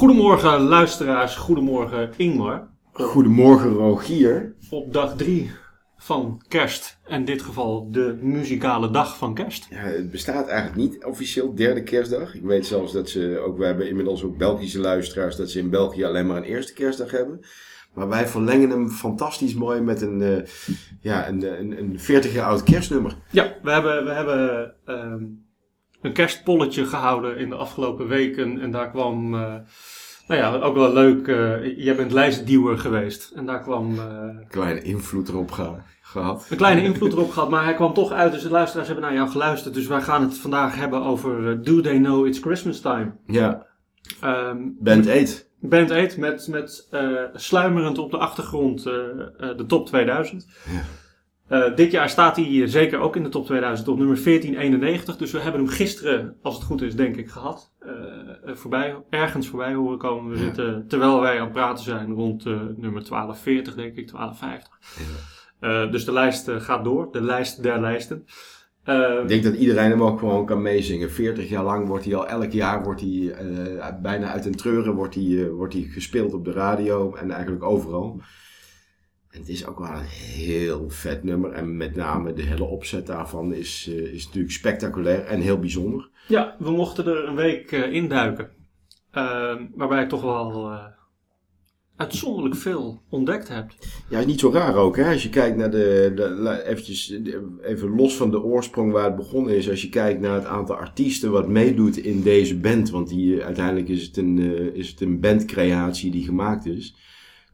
[0.00, 2.68] Goedemorgen luisteraars, goedemorgen Ingmar.
[2.92, 4.54] Goedemorgen Rogier.
[4.70, 5.50] Op dag 3
[5.96, 9.66] van kerst, in dit geval de muzikale dag van kerst.
[9.70, 12.34] Ja, het bestaat eigenlijk niet officieel, derde kerstdag.
[12.34, 15.70] Ik weet zelfs dat ze ook, we hebben inmiddels ook Belgische luisteraars, dat ze in
[15.70, 17.40] België alleen maar een eerste kerstdag hebben.
[17.94, 20.38] Maar wij verlengen hem fantastisch mooi met een, uh,
[21.00, 23.16] ja, een, een, een 40 jaar oud kerstnummer.
[23.30, 25.24] Ja, we hebben, we hebben ehm,
[26.02, 28.60] een kerstpolletje gehouden in de afgelopen weken.
[28.60, 29.40] En daar kwam, uh,
[30.28, 31.26] nou ja, ook wel leuk.
[31.26, 33.32] Uh, jij bent lijstduwer geweest.
[33.34, 33.98] En daar kwam.
[33.98, 36.46] Een kleine invloed erop gehad.
[36.50, 38.32] Een kleine invloed erop gehad, maar hij kwam toch uit.
[38.32, 39.74] Dus de luisteraars hebben naar jou geluisterd.
[39.74, 43.12] Dus wij gaan het vandaag hebben over Do They Know It's Christmas Time?
[43.26, 43.66] Ja.
[44.24, 45.48] Um, Band 8.
[45.60, 50.46] Band 8 met, met uh, sluimerend op de achtergrond uh, uh, de top 2000.
[50.72, 50.82] Ja.
[51.74, 55.16] Dit jaar staat hij zeker ook in de top 2000 op nummer 1491.
[55.16, 57.72] Dus we hebben hem gisteren, als het goed is, denk ik, gehad.
[58.44, 60.30] voorbij, ergens voorbij horen komen.
[60.32, 60.44] We ja.
[60.44, 64.78] zitten, terwijl wij aan het praten zijn, rond nummer 1240, denk ik, 1250.
[65.60, 65.86] Ja.
[65.86, 68.26] dus de lijst gaat door, de lijst der lijsten.
[68.84, 71.10] Uh, ik denk dat iedereen hem ook gewoon kan meezingen.
[71.10, 74.94] 40 jaar lang wordt hij al, elk jaar wordt hij uh, bijna uit een treuren
[74.94, 78.20] wordt hij, uh, wordt hij gespeeld op de radio en eigenlijk overal.
[79.30, 81.52] En het is ook wel een heel vet nummer.
[81.52, 86.08] En met name de hele opzet daarvan is, is natuurlijk spectaculair en heel bijzonder.
[86.28, 88.50] Ja, we mochten er een week induiken.
[89.74, 90.78] waarbij ik toch wel
[92.00, 93.76] uitzonderlijk veel ontdekt hebt.
[94.08, 94.96] Ja, is niet zo raar ook.
[94.96, 95.12] Hè?
[95.12, 97.14] Als je kijkt naar de, de eventjes,
[97.62, 99.70] even los van de oorsprong waar het begonnen is.
[99.70, 102.90] Als je kijkt naar het aantal artiesten wat meedoet in deze band.
[102.90, 106.94] Want die, uiteindelijk is het, een, uh, is het een bandcreatie die gemaakt is.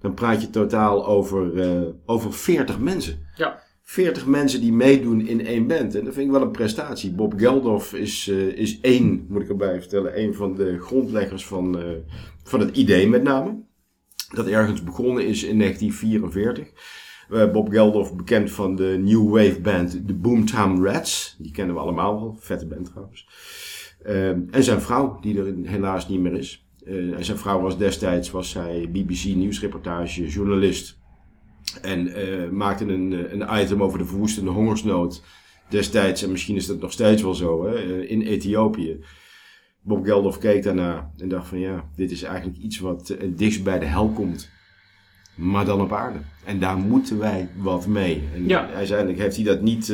[0.01, 3.19] Dan praat je totaal over, uh, over 40 mensen.
[3.37, 3.65] Ja.
[3.83, 5.95] 40 mensen die meedoen in één band.
[5.95, 7.13] En dat vind ik wel een prestatie.
[7.13, 11.79] Bob Geldof is, uh, is één, moet ik erbij vertellen, één van de grondleggers van,
[12.43, 13.65] van het idee met name
[14.35, 16.69] dat ergens begonnen is in 1944.
[17.31, 21.37] Uh, Bob Geldof, bekend van de New Wave band, de Boomtown Rats.
[21.39, 23.29] Die kennen we allemaal wel, vette band trouwens.
[24.51, 26.66] En zijn vrouw, die er helaas niet meer is.
[26.89, 30.99] Uh, en zijn vrouw was destijds, was zij BBC nieuwsreportage journalist.
[31.83, 35.23] En uh, maakte een, een item over de verwoestende hongersnood
[35.69, 36.23] destijds.
[36.23, 39.01] En misschien is dat nog steeds wel zo, hè, in Ethiopië.
[39.81, 43.29] Bob Geldof keek daarna en dacht van ja, dit is eigenlijk iets wat het eh,
[43.37, 44.51] dichtst bij de hel komt.
[45.35, 46.19] Maar dan op aarde.
[46.45, 48.23] En daar moeten wij wat mee.
[48.35, 48.71] En ja.
[48.71, 49.87] uiteindelijk heeft hij dat niet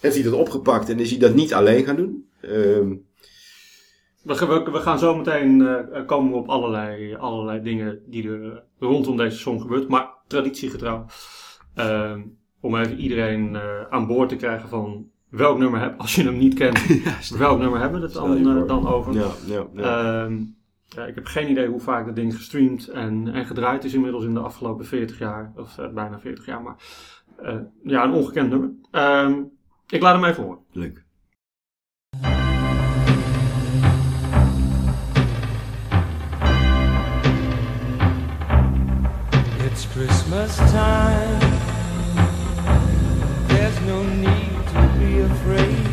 [0.00, 2.26] heeft hij dat opgepakt en is hij dat niet alleen gaan doen.
[4.28, 8.64] Uh, we, we, we, gaan zo meteen uh, komen op allerlei, allerlei dingen die er
[8.78, 9.88] rondom deze song gebeurt.
[9.88, 11.06] Maar traditiegetrouw.
[11.74, 12.20] Ehm,
[12.60, 13.58] om even iedereen
[13.90, 17.58] aan boord te krijgen van welk nummer heb, als je hem niet kent, ja, welk
[17.58, 19.12] nummer hebben we het dan, uh, dan over?
[19.12, 20.28] Ja, ja.
[20.96, 24.24] Uh, ik heb geen idee hoe vaak dat ding gestreamd en, en gedraaid is inmiddels
[24.24, 26.76] in de afgelopen 40 jaar, of uh, bijna 40 jaar, maar
[27.42, 28.70] uh, ja, een ongekend nummer.
[28.90, 29.42] Ehm,
[29.88, 30.60] ik laat hem even horen.
[30.72, 31.04] Leuk.
[40.38, 41.40] Christmas time.
[43.48, 44.66] There's no need
[45.00, 45.86] be afraid.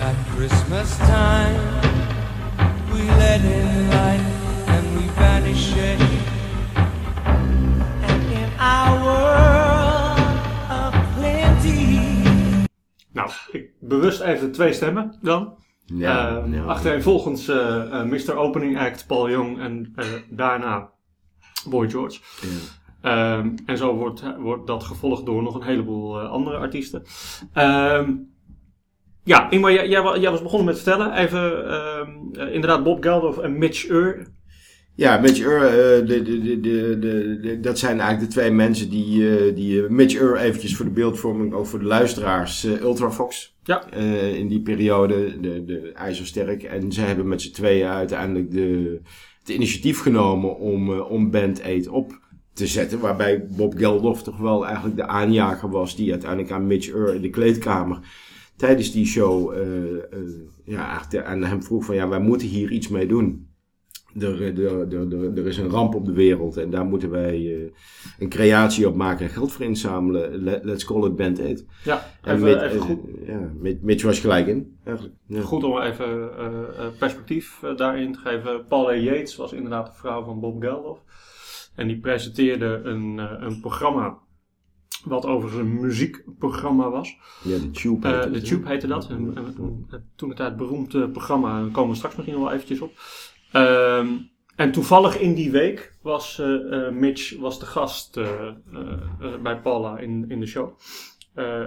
[0.00, 1.60] At Christmas time,
[2.92, 4.24] we let in light
[4.68, 6.20] and we vanish shade.
[8.10, 10.18] And in our world
[10.70, 12.22] of plenty.
[13.12, 15.54] Nou, ik bewust even twee stemmen dan.
[15.86, 16.62] Ja, uh, ja.
[16.64, 18.36] Achtereenvolgens uh, uh, Mr.
[18.36, 19.94] Opening Act Paul Young en
[20.30, 20.94] daarna
[21.68, 22.20] Boy George.
[22.40, 22.48] Ja.
[23.06, 27.02] Um, en zo wordt, wordt dat gevolgd door nog een heleboel uh, andere artiesten.
[27.54, 28.34] Um,
[29.24, 31.12] ja, Ingmar, jij, jij, jij, was begonnen met vertellen.
[31.12, 34.26] Even, um, uh, inderdaad, Bob Geldof en Mitch Ur.
[34.94, 36.98] Ja, Mitch Ur, uh, de, de, de,
[37.40, 41.52] de, dat zijn eigenlijk de twee mensen die, die Mitch Ur eventjes voor de beeldvorming,
[41.52, 43.54] ook voor de luisteraars, Ultrafox.
[43.62, 43.90] Ja.
[44.34, 46.62] in die periode, de, de IJzersterk.
[46.62, 49.00] En ze hebben met z'n tweeën uiteindelijk de,
[49.46, 52.20] het initiatief genomen om, om Band 8 op
[52.52, 53.00] te zetten.
[53.00, 57.22] Waarbij Bob Geldof toch wel eigenlijk de aanjager was die uiteindelijk aan Mitch Ur in
[57.22, 57.98] de kleedkamer
[58.56, 60.00] tijdens die show uh, uh,
[60.64, 63.45] ja, aan hem vroeg van ja, wij moeten hier iets mee doen.
[64.20, 67.40] Er, er, er, er, er is een ramp op de wereld en daar moeten wij
[67.40, 67.70] uh,
[68.18, 70.42] een creatie op maken en geld voor inzamelen.
[70.62, 71.64] Let's call it Band 8.
[71.84, 72.98] Ja, en even, met, even goed.
[73.26, 74.78] ja, met, Mitch was gelijk in.
[74.84, 75.16] Eigenlijk.
[75.26, 75.40] Ja.
[75.40, 76.30] Goed om even
[76.98, 78.64] perspectief daarin te geven.
[78.68, 80.98] Paula Yates was inderdaad de vrouw van Bob Geldof.
[81.74, 84.18] En die presenteerde een, een programma.
[85.04, 87.16] Wat overigens een muziekprogramma was.
[87.42, 89.10] Ja, de Tube heette, uh, de Tube heette dat.
[89.10, 89.86] Een,
[90.16, 91.60] toen het tijd beroemd programma.
[91.60, 92.92] Daar komen we straks misschien nog wel eventjes op.
[93.52, 94.06] Ehm,
[94.56, 98.52] en toevallig in die week was eh, eh, Mitch was de gast eh,
[99.42, 100.78] bij Paula in, in de show.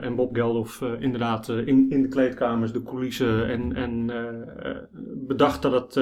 [0.01, 4.11] En Bob Geldof inderdaad in, in de kleedkamers, de coulissen en, en
[5.27, 6.01] bedacht dat,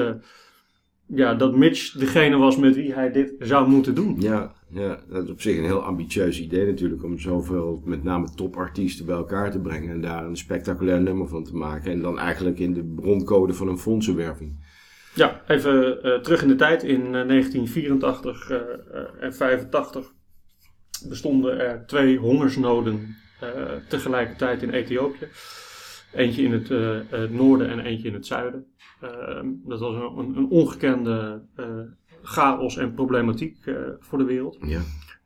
[1.06, 4.16] ja, dat Mitch degene was met wie hij dit zou moeten doen.
[4.18, 8.28] Ja, ja, dat is op zich een heel ambitieus idee natuurlijk om zoveel, met name
[8.34, 11.92] topartiesten bij elkaar te brengen en daar een spectaculair nummer van te maken.
[11.92, 14.56] En dan eigenlijk in de broncode van een fondsenwerving.
[15.18, 16.82] Ja, even eh, terug in de tijd.
[16.82, 20.12] In eh, 1984 eh, eh, en 85
[21.08, 23.16] bestonden er twee hongersnoden
[23.88, 25.28] tegelijkertijd in Ethiopië.
[26.12, 26.68] Eentje in het,
[27.10, 28.66] het noorden en eentje in het zuiden.
[29.00, 31.42] Ehm, dat was een, een, ongekende
[32.22, 33.56] chaos en problematiek
[33.98, 34.58] voor de wereld.
[34.60, 34.80] Ja,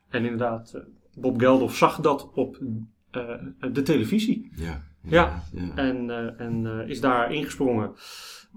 [0.09, 0.83] En inderdaad,
[1.15, 2.59] Bob Geldof zag dat op
[3.73, 4.51] de televisie.
[4.55, 5.43] ja, Ja.
[5.53, 5.73] ja.
[5.75, 7.95] En, en is daar ingesprongen.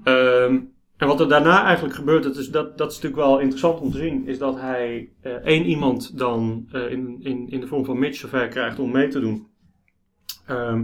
[0.03, 0.59] Ehm,
[0.97, 3.91] en wat er daarna eigenlijk gebeurt, dat is, dat, dat is natuurlijk wel interessant om
[3.91, 7.85] te zien, is dat hij eh, één iemand dan eh, in, in, in de vorm
[7.85, 9.47] van Mitch zover krijgt om mee te doen.
[10.45, 10.83] Ehm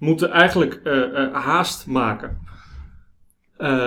[0.00, 2.48] moeten eigenlijk eh, haast maken.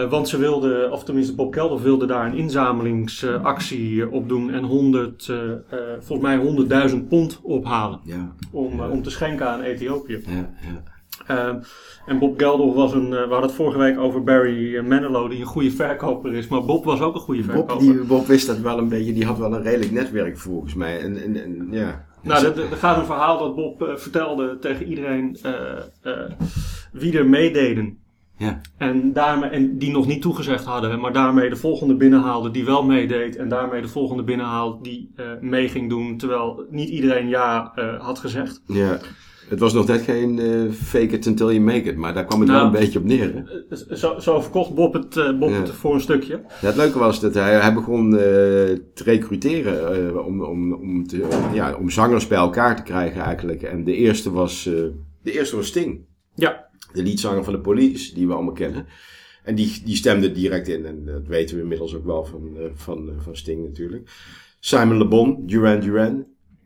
[0.09, 5.29] Want ze wilden, of tenminste Bob Geldof wilde daar een inzamelingsactie op doen en 100,
[5.29, 5.57] eh, eh,
[5.99, 6.37] volgens mij
[6.89, 10.23] 100.000 pond ophalen Ja, om, om te schenken aan Ethiopië.
[10.27, 10.92] ja, ja.
[11.27, 11.59] Ehm,
[12.05, 15.29] en Bob Geldof was een, eh, we hadden het vorige week over Barry eh, Manilow,
[15.29, 16.47] die een goede verkoper is.
[16.47, 17.79] Maar Bob was ook een goede Bob, verkoper.
[17.79, 20.99] die, Bob wist dat wel een beetje, die had wel een redelijk netwerk volgens mij.
[20.99, 22.05] En, en, en ja.
[22.21, 25.37] Nou, er, er gaat een verhaal dat Bob eh, vertelde tegen iedereen
[26.91, 27.97] wie er meededen.
[28.37, 28.61] Ja.
[28.77, 32.83] En, daarmee, en die nog niet toegezegd hadden, maar daarmee de volgende binnenhaalde die wel
[32.83, 33.35] meedeed.
[33.35, 38.61] En daarmee de volgende binnenhaalde die mee ging doen, terwijl niet iedereen ja had gezegd.
[38.67, 38.99] ja.
[39.49, 42.39] Het was nog net geen eh, fake it until you make it, maar daar kwam
[42.39, 42.61] het Nou.
[42.61, 43.33] wel een beetje op neer.
[43.33, 43.41] Hè?
[43.69, 45.55] Eh, Zo, zo verkocht Bob het, eh, Bob Ja.
[45.55, 46.41] het voor een stukje.
[46.61, 48.19] Ja, het leuke was dat hij, hij begon eh,
[48.93, 53.21] te recruteren eh, om, om, om, te, om, ja, om zangers bij elkaar te krijgen
[53.21, 53.61] eigenlijk.
[53.63, 54.73] En de eerste was, eh,
[55.23, 55.99] de eerste was Sting,
[56.35, 58.85] Ja, de liedzanger van de Police, die we allemaal kennen.
[59.43, 62.63] En die, die stemde direct in en dat weten we inmiddels ook wel van, eh,
[62.73, 64.09] van, eh, van Sting natuurlijk.
[64.59, 66.25] Simon Le Bon, Duran Duran,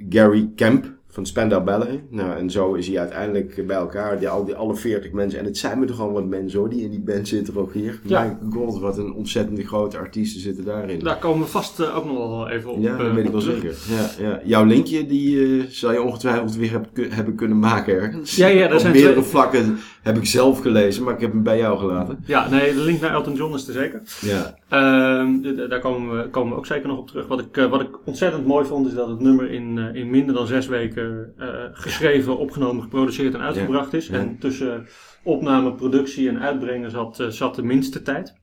[0.09, 2.11] Gary Kemp van Spandau Ballet.
[2.11, 5.39] Nou, en zo is hij uiteindelijk bij elkaar, die, al die alle 40 mensen.
[5.39, 7.73] En het zijn me toch al wat mensen hoor, die in die band zitten ook
[7.73, 7.99] hier.
[8.03, 8.21] Ja.
[8.21, 10.99] Mijn god, wat een ontzettend grote artiesten zitten daarin.
[10.99, 12.81] daar komen we vast eh, ook nog wel even op.
[12.81, 13.75] Ja, eh, dat weet ik wel zeker.
[13.89, 14.41] Ja, ja.
[14.43, 18.35] Jouw linkje, die eh, zal je ongetwijfeld weer hebben kunnen maken ergens.
[18.35, 21.43] Ja, ja, Op zijn meerdere twee- vlakken heb ik zelf gelezen, maar ik heb hem
[21.43, 22.23] bij jou gelaten.
[22.25, 24.01] Ja, nee, de link naar Elton John is er zeker.
[24.21, 27.27] Ja, daar komen we, komen we ook zeker nog op terug.
[27.27, 30.09] Wat ik, eh, wat ik ontzettend mooi vond, is dat het nummer in, eh, in
[30.09, 34.09] minder dan zes weken eh, geschreven, opgenomen, geproduceerd en uitgebracht is.
[34.09, 34.87] En tussen
[35.23, 38.35] opname, productie en uitbrengen zat, zat de minste tijd.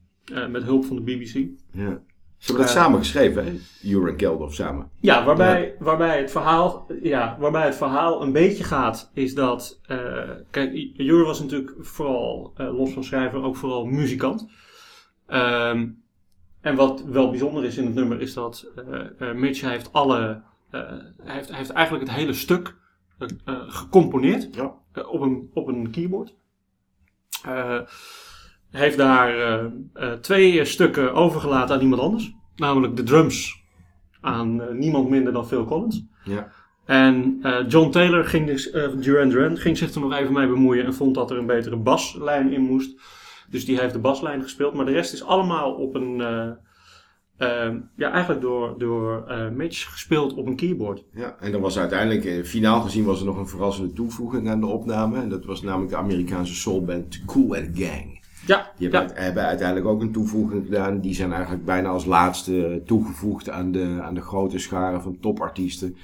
[0.50, 1.46] met hulp van de BBC.
[1.72, 2.00] ja.
[2.38, 3.52] Ze hebben dat samen geschreven, hè?
[3.80, 4.90] Jure en Keldof samen.
[5.00, 9.80] Ja, waarbij, Waarbij, het verhaal, ja, waarbij het verhaal een beetje gaat, is dat.
[9.86, 14.48] eh kijk, Jure was natuurlijk vooral, los van schrijver, ook vooral muzikant.
[15.26, 15.86] Ehm,
[16.64, 20.42] en wat wel bijzonder is in het nummer, is dat eh eh, Mitch heeft alle.
[20.70, 20.80] eh,
[21.22, 22.76] hij, heeft, hij heeft eigenlijk het hele stuk
[23.66, 24.74] gecomponeerd Ja.
[25.06, 26.34] op, een, op een keyboard.
[28.70, 29.70] Heeft daar
[30.20, 32.32] twee stukken overgelaten aan iemand anders.
[32.56, 33.62] Namelijk de drums
[34.20, 36.02] aan niemand minder dan Phil Collins.
[36.24, 36.52] Ja.
[36.84, 40.94] En John Taylor ging dus, Duran Duran ging zich er nog even mee bemoeien en
[40.94, 43.00] vond dat er een betere baslijn in moest.
[43.50, 44.74] Dus die heeft de baslijn gespeeld.
[44.74, 46.50] Maar de rest is allemaal op een, eh,
[47.36, 51.04] eh, ja, eigenlijk door, door eh, Mitch gespeeld op een keyboard.
[51.14, 51.36] ja.
[51.40, 54.66] En dan was uiteindelijk, eh, finaal gezien, was er nog een verrassende toevoeging aan de
[54.66, 55.20] opname.
[55.20, 58.22] En dat was namelijk de Amerikaanse soulband Cool and Gang.
[58.46, 58.98] Ja, Die ja.
[58.98, 61.00] hebben, hebben uiteindelijk ook een toevoeging gedaan.
[61.00, 65.96] Die zijn eigenlijk bijna als laatste toegevoegd aan de, aan de grote scharen van topartiesten.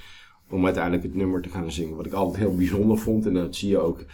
[0.51, 1.97] Om uiteindelijk het nummer te gaan zingen.
[1.97, 3.27] Wat ik altijd heel bijzonder vond.
[3.27, 4.05] En dat zie je ook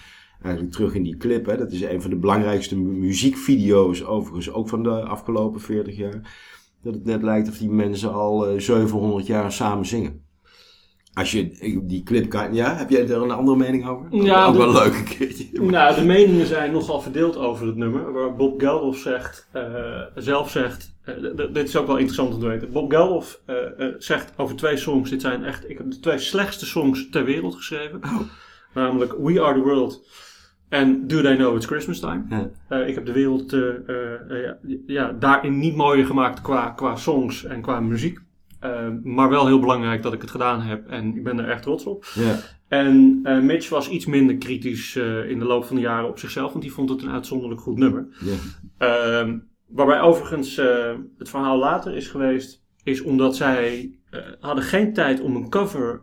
[0.43, 1.47] eigenlijk terug in die clip.
[1.47, 1.57] Hè.
[1.57, 6.39] Dat is een van de belangrijkste mu- muziekvideo's overigens ook van de afgelopen 40 jaar.
[6.83, 10.25] Dat het net lijkt of die mensen al eh, 700 jaar samen zingen.
[11.15, 12.55] Als je die clip kan...
[12.55, 14.07] Ja, heb jij er een andere mening over?
[14.25, 15.63] Ja, ook de- wel leuk een keertje.
[15.63, 18.13] Nou, de meningen zijn nogal verdeeld over het nummer.
[18.13, 21.15] Waar Bob Geldof zegt, eh, zelf zegt, eh,
[21.53, 22.73] dit is ook wel interessant om te weten.
[22.73, 26.19] Bob Geldof eh, eh, zegt over twee songs, dit zijn echt, ik heb de twee
[26.19, 28.01] slechtste songs ter wereld geschreven.
[28.05, 28.21] Oh.
[28.77, 30.09] Namelijk We Are The World
[30.69, 32.25] en Do They Know It's Christmas Time.
[32.29, 32.51] Ja.
[32.69, 36.97] Eh, ik heb de wereld eh, eh, ja, ja, daarin niet mooier gemaakt qua, qua
[36.97, 38.19] songs en qua muziek.
[39.03, 41.85] Maar wel heel belangrijk dat ik het gedaan heb en ik ben er erg trots
[41.85, 42.05] op.
[42.15, 42.39] Ja.
[42.69, 44.97] En Mitch was iets minder kritisch
[45.29, 47.79] in de loop van de jaren op zichzelf, want die vond het een uitzonderlijk goed
[47.79, 48.07] nummer.
[48.21, 48.37] Ja.
[48.79, 50.57] Ehm, waarbij overigens
[51.19, 53.99] het verhaal later is geweest, is omdat zij
[54.41, 56.01] hadden geen tijd om een cover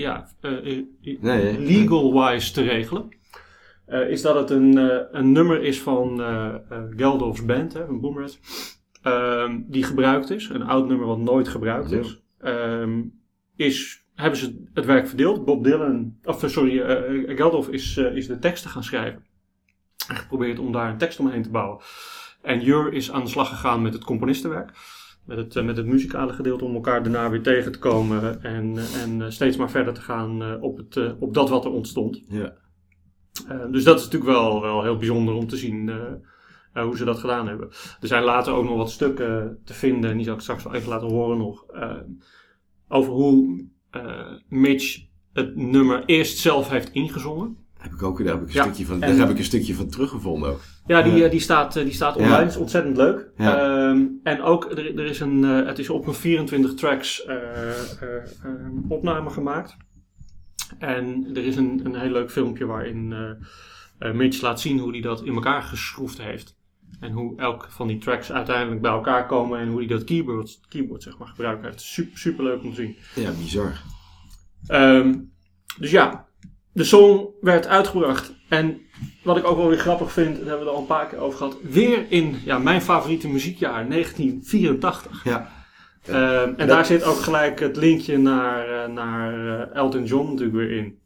[0.00, 0.84] ja, eh, eh,
[1.20, 3.08] Nee, legal-wise te regelen.
[3.86, 7.86] Eh, is dat het een, eh, een nummer is van eh eh, Geldof's band, hè,
[7.86, 8.38] van Boomrats,
[9.02, 10.48] ehm, die gebruikt is.
[10.48, 11.98] Een oud nummer wat nooit gebruikt Ja.
[11.98, 12.22] is.
[12.40, 13.02] Ehm,
[13.56, 15.44] is hebben ze het werk verdeeld.
[15.44, 19.24] Bob Dylan, of eh, sorry, eh, Geldof is, eh, is de teksten gaan schrijven.
[20.08, 21.80] En geprobeerd om daar een tekst omheen te bouwen.
[22.42, 24.70] En Jur is aan de slag gegaan met het componistenwerk.
[25.28, 28.42] Met het, eh, met het muzikale gedeelte om elkaar daarna weer tegen te komen.
[28.42, 31.70] En, en eh, steeds maar verder te gaan eh, op, het, op dat wat er
[31.70, 32.22] ontstond.
[32.28, 32.54] Ja.
[33.70, 35.90] Dus dat is natuurlijk wel, wel heel bijzonder om te zien
[36.72, 37.68] hoe ze dat gedaan hebben.
[38.00, 40.74] Er zijn later ook nog wat stukken te vinden, en die zal ik straks wel
[40.74, 41.64] even laten horen nog,
[42.88, 43.66] over hoe
[44.48, 44.98] Mitch
[45.32, 47.56] het nummer eerst zelf heeft ingezongen.
[47.78, 49.44] Heb ik ook, daar heb ik een, Ja, stukje, van, en- daar heb ik een
[49.44, 50.60] stukje van teruggevonden ook.
[50.88, 52.36] Ja, die, eh, die, staat, eh, die staat online.
[52.36, 52.42] Ja.
[52.42, 53.30] is ontzettend leuk.
[53.36, 53.58] Ja.
[53.58, 57.38] Ehm, en ook, er, er is een, eh, het is op een 24 tracks eh,
[58.88, 59.76] opname gemaakt.
[60.78, 63.14] En er is een, een heel leuk filmpje waarin
[63.98, 66.56] Mitch laat zien hoe hij dat in elkaar geschroefd heeft.
[67.00, 70.60] En hoe elk van die tracks uiteindelijk bij elkaar komen en hoe hij dat keyboard,
[70.68, 71.80] keyboard zeg maar, gebruikt heeft.
[71.80, 72.96] Super, super leuk om te zien.
[73.14, 73.82] Ja, bizar.
[74.66, 75.14] Ehm,
[75.78, 76.26] dus ja,
[76.72, 78.34] de song werd uitgebracht.
[78.48, 78.80] En
[79.22, 81.18] wat ik ook wel weer grappig vind, daar hebben we het al een paar keer
[81.18, 81.56] over gehad.
[81.62, 85.24] Weer in ja, mijn favoriete muziekjaar, 1984.
[85.24, 85.50] Ja.
[86.02, 90.56] Ehm, en daar zit ook gelijk het linkje naar, eh, naar eh, Elton John natuurlijk
[90.56, 90.98] weer in.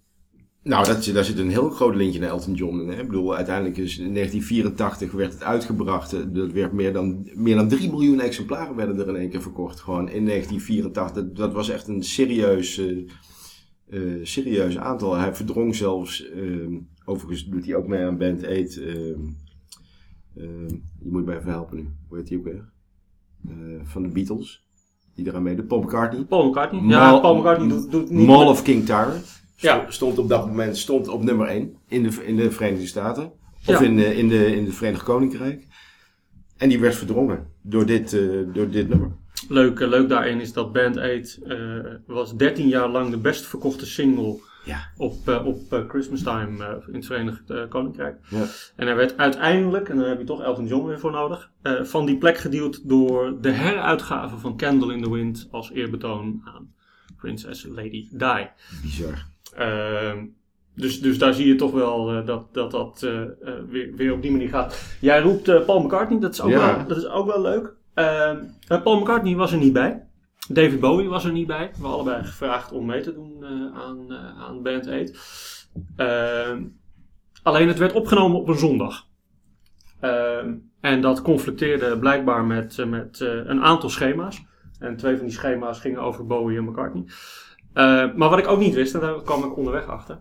[0.62, 2.86] Nou, dat, daar zit een heel groot linkje naar Elton John.
[2.88, 3.00] Hè?
[3.00, 6.12] Ik bedoel, uiteindelijk is in 1984 werd het uitgebracht.
[6.12, 9.42] Eh, Dat werd meer dan, meer dan 3 miljoen exemplaren werden er in één keer
[9.42, 9.80] verkocht.
[9.80, 11.24] Gewoon in 1984.
[11.32, 12.80] Dat, was echt een serieus,
[13.92, 15.14] eh, serieus aantal.
[15.14, 16.66] Hij verdrong zelfs, eh,
[17.04, 18.76] overigens doet hij ook mee aan Band 8.
[18.76, 19.10] eh,
[20.36, 20.68] eh,
[21.02, 21.88] je moet mij even helpen nu.
[22.08, 22.70] Hoe heet hij ook weer?
[23.48, 24.66] Eh, van de Beatles.
[25.14, 25.66] Die eraan meedoet.
[25.66, 26.24] Paul McCartney.
[26.24, 26.80] Paul McCartney.
[26.82, 28.26] Ja, Mal- Paul McCartney doet, doet niet...
[28.26, 29.20] Mall of King Tower.
[29.56, 29.80] Ja.
[29.80, 33.24] Sto- Stond op dat moment stond op nummer 1 in de, in de Verenigde Staten.
[33.66, 33.80] Of Ja.
[33.80, 35.66] in, de, in, de, in het Verenigd Koninkrijk.
[36.56, 39.16] En die werd verdrongen door dit, eh, door dit nummer.
[39.48, 41.58] Leuk, eh, leuk daarin is dat Band 8 eh,
[42.06, 44.90] was 13 jaar lang de best verkochte single Ja.
[44.96, 48.16] op, eh, op Christmas Time in het Verenigd Koninkrijk.
[48.28, 48.44] Ja.
[48.76, 51.50] En hij werd uiteindelijk, en daar heb je toch Elton John weer voor nodig,
[51.82, 56.72] van die plek geduwd door de heruitgave van Candle in the Wind als eerbetoon aan
[57.16, 58.46] Princess Lady Di.
[58.82, 59.26] Bizar.
[59.56, 60.24] Ehm,
[60.74, 63.00] dus, dus daar zie je toch wel dat dat, dat
[63.68, 64.96] weer, weer op die manier gaat.
[65.00, 66.76] Jij roept Paul McCartney, dat is ook, Ja.
[66.76, 67.74] wel, dat is ook wel leuk.
[67.94, 70.06] Ehm, eh, Paul McCartney was er niet bij.
[70.48, 71.66] David Bowie was er niet bij.
[71.66, 75.68] We hebben allebei gevraagd om mee te doen eh, aan, eh, aan Band 8.
[75.96, 76.64] Ehm,
[77.42, 79.06] alleen het werd opgenomen op een zondag.
[80.00, 84.44] Ehm, en dat conflicteerde blijkbaar met, met een aantal schema's.
[84.78, 87.04] En twee van die schema's gingen over Bowie en McCartney.
[88.16, 90.20] Maar wat ik ook niet wist, en daar kwam ik onderweg achter.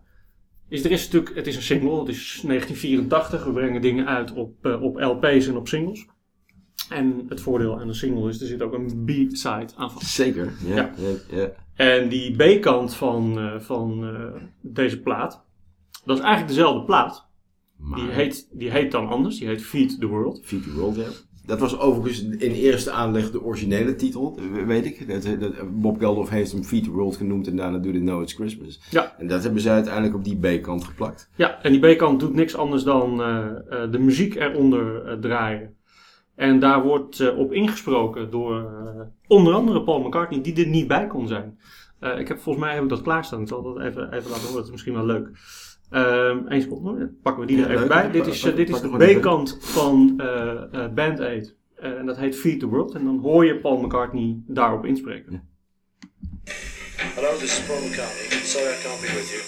[0.69, 3.43] Is er is natuurlijk, het is een single, het is 1984.
[3.43, 6.05] We brengen dingen uit op, op LP's en op singles.
[6.89, 10.05] En het voordeel aan een single is, er zit ook een B-side aan vast.
[10.05, 10.53] Zeker.
[10.65, 10.75] Ja.
[10.75, 10.91] Ja.
[10.97, 11.38] ja.
[11.38, 11.51] ja.
[11.75, 15.43] En die B-kant van, eh, van eh, deze plaat,
[16.05, 17.29] dat is eigenlijk dezelfde plaat.
[17.77, 20.41] Maar, Die heet, die heet dan anders, die heet Feed the World.
[20.43, 21.07] Feed the World, ja.
[21.45, 25.07] Dat was overigens in eerste aanleg de originele titel, eh, weet ik.
[25.07, 28.21] Dat, dat, Bob Geldof heeft hem Feed the World genoemd en daarna Do They Know
[28.21, 28.81] It's Christmas.
[28.89, 29.15] Ja.
[29.17, 31.29] En dat hebben zij uiteindelijk op die B-kant geplakt.
[31.35, 33.45] Ja, en die B-kant doet niks anders dan eh,
[33.83, 35.75] eh, de muziek eronder eh, draaien.
[36.41, 40.88] En daar wordt eh, op ingesproken door eh, onder andere Paul McCartney, die er niet
[40.88, 41.60] bij kon zijn.
[42.00, 43.41] Eh, ik heb, volgens mij heb ik dat klaarstaan.
[43.41, 45.29] Ik zal dat even, even laten horen, dat is misschien wel leuk.
[45.89, 47.00] Ehm Eén seconde, hoor.
[47.00, 47.89] Dan pakken we die Ja, er even leuk.
[47.89, 48.12] bij.
[48.12, 49.17] Dit is, dit is de.
[49.17, 51.55] B-kant van eh, eh, Band 8.
[51.75, 52.93] Eh, en dat heet Feed the World.
[52.93, 55.50] En dan hoor je Paul McCartney daarop inspreken.
[56.95, 58.39] Hello, this is Paul McCartney.
[58.43, 59.41] Sorry I can't be with you.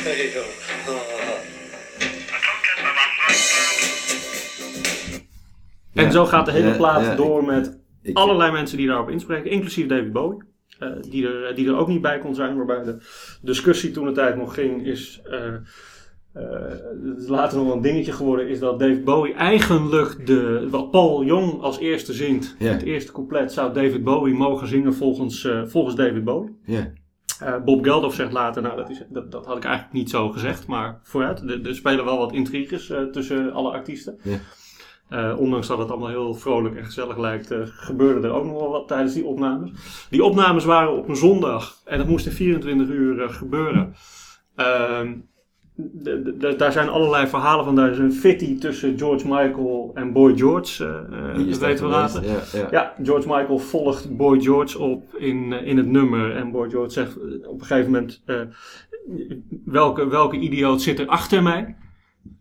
[0.04, 1.52] there you go.
[5.94, 9.86] En zo gaat de hele plaat door met Ik- allerlei mensen die daarop inspreken, inclusief
[9.86, 10.42] David Bowie.
[10.78, 12.96] eh, die, er, die er ook niet bij kon zijn, waarbij de
[13.42, 15.20] discussie toen de tijd nog ging, is.
[15.24, 15.46] eh,
[16.32, 16.50] eh,
[17.04, 20.66] het is later nog wel een dingetje geworden, is dat David Bowie eigenlijk de.
[20.70, 25.44] Wat Paul Jong als eerste zingt, het eerste couplet, zou David Bowie mogen zingen volgens,
[25.44, 26.56] eh, volgens David Bowie.
[26.64, 26.92] Ja.
[27.40, 30.28] Eh, Bob Geldof zegt later, nou dat, is, dat, dat had ik eigenlijk niet zo
[30.30, 31.40] gezegd, maar vooruit.
[31.40, 34.18] Er, er spelen wel wat intriges eh, tussen alle artiesten.
[34.22, 34.36] Ja.
[35.14, 38.60] Eh, ondanks dat het allemaal heel vrolijk en gezellig lijkt, eh, gebeurde er ook nog
[38.60, 39.70] wel wat tijdens die opnames.
[40.10, 43.94] Die opnames waren op een zondag en dat moest in 24 uur eh, gebeuren.
[44.56, 45.12] Ehm,
[46.56, 47.76] daar zijn allerlei verhalen van.
[47.76, 51.04] Daar is een fitty tussen George Michael en Boy George,
[51.46, 52.24] is weten we dat later.
[52.24, 52.68] Ja, ja.
[52.70, 56.36] Ja, George Michael volgt Boy George op in, in het nummer.
[56.36, 57.16] En Boy George zegt
[57.46, 58.22] op een gegeven moment:
[59.64, 61.76] welke, welke idioot zit er achter mij?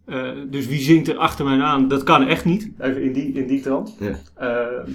[0.05, 1.87] Eh, dus wie zingt er achter mij aan?
[1.87, 2.69] Dat kan echt niet.
[2.79, 3.95] Even in die, in die trant.
[3.99, 4.19] Ja.
[4.35, 4.89] Eh,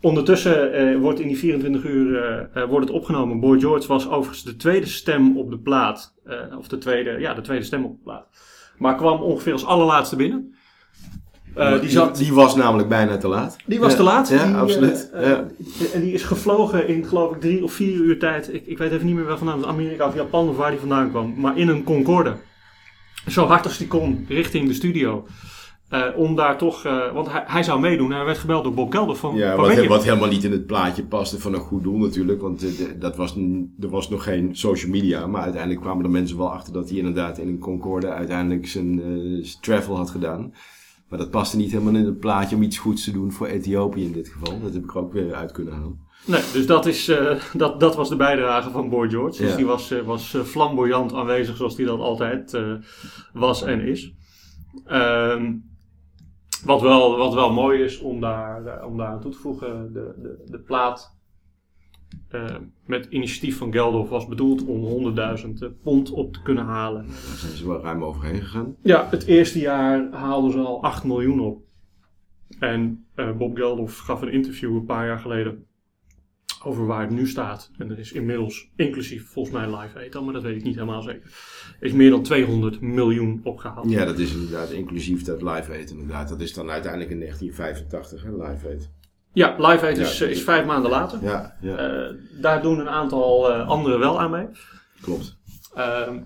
[0.00, 3.40] ondertussen eh, wordt in die 24 uur eh, eh, wordt het opgenomen.
[3.40, 6.14] Boy George was overigens de tweede stem op de plaat.
[6.24, 8.26] Eh, of de tweede, ja, de tweede stem op de plaat.
[8.78, 10.54] Maar kwam ongeveer als allerlaatste binnen.
[11.54, 13.56] Eh, die, zat, die was namelijk bijna te laat.
[13.66, 14.28] die was Ja, te laat.
[14.28, 15.10] Ja, Die, absoluut.
[15.14, 15.46] ja.
[15.94, 18.54] En die is gevlogen in, geloof ik, drie of vier uur tijd.
[18.54, 19.66] Ik, ik weet even niet meer waar vandaan.
[19.66, 21.34] Amerika of Japan of waar die vandaan kwam.
[21.36, 22.34] Maar in een Concorde.
[23.30, 25.26] Zo hard als die kon, richting de studio.
[25.88, 28.12] Eh, om daar toch, eh, want hij, hij zou meedoen.
[28.12, 31.04] Hij werd gebeld door Bob Geldof van, Ja, wat, wat helemaal niet in het plaatje
[31.04, 32.40] paste van een goed doel natuurlijk.
[32.40, 33.36] Want eh, dat was,
[33.80, 35.26] er was nog geen social media.
[35.26, 39.00] Maar uiteindelijk kwamen er mensen wel achter dat hij inderdaad in een Concorde uiteindelijk zijn,
[39.42, 40.54] zijn travel had gedaan.
[41.08, 44.04] Maar dat paste niet helemaal in het plaatje om iets goeds te doen voor Ethiopië
[44.04, 44.60] in dit geval.
[44.60, 46.00] Dat heb ik er ook weer uit kunnen halen.
[46.26, 49.40] Nee, dus dat, is, eh, dat, dat was de bijdrage van Boy George.
[49.42, 49.56] Dus Ja.
[49.56, 52.58] die was, eh, was eh, flamboyant aanwezig zoals hij dat altijd
[53.32, 54.14] was en is.
[54.84, 55.52] Ehm,
[56.64, 60.14] wat, wel, wat wel mooi is om daar, om daar aan toe te voegen, de,
[60.22, 61.18] de, de plaat
[62.86, 67.06] met initiatief van Geldof was bedoeld om 100.000 pond op te kunnen halen.
[67.06, 68.76] Daar zijn ze wel ruim overheen gegaan.
[68.82, 71.62] Ja, het eerste jaar haalden ze al 8 miljoen op.
[72.58, 73.06] En
[73.38, 75.66] Bob Geldof gaf een interview een paar jaar geleden
[76.64, 77.70] over waar het nu staat.
[77.78, 81.02] En er is inmiddels, inclusief volgens mij Live Aid, maar dat weet ik niet helemaal
[81.02, 81.22] zeker,
[81.80, 83.90] is meer dan 200 miljoen opgehaald.
[83.90, 86.28] Ja, dat is inderdaad inclusief dat Live Aid inderdaad.
[86.28, 88.90] Dat is dan uiteindelijk in 1985, hè, Live Aid.
[89.32, 90.24] Ja, Live Aid is, Ja.
[90.24, 91.18] eh, is vijf maanden later.
[91.22, 94.46] Ja, ja Eh, daar doen een aantal eh, anderen wel aan mee.
[95.00, 95.38] klopt.
[95.74, 96.18] Ehm,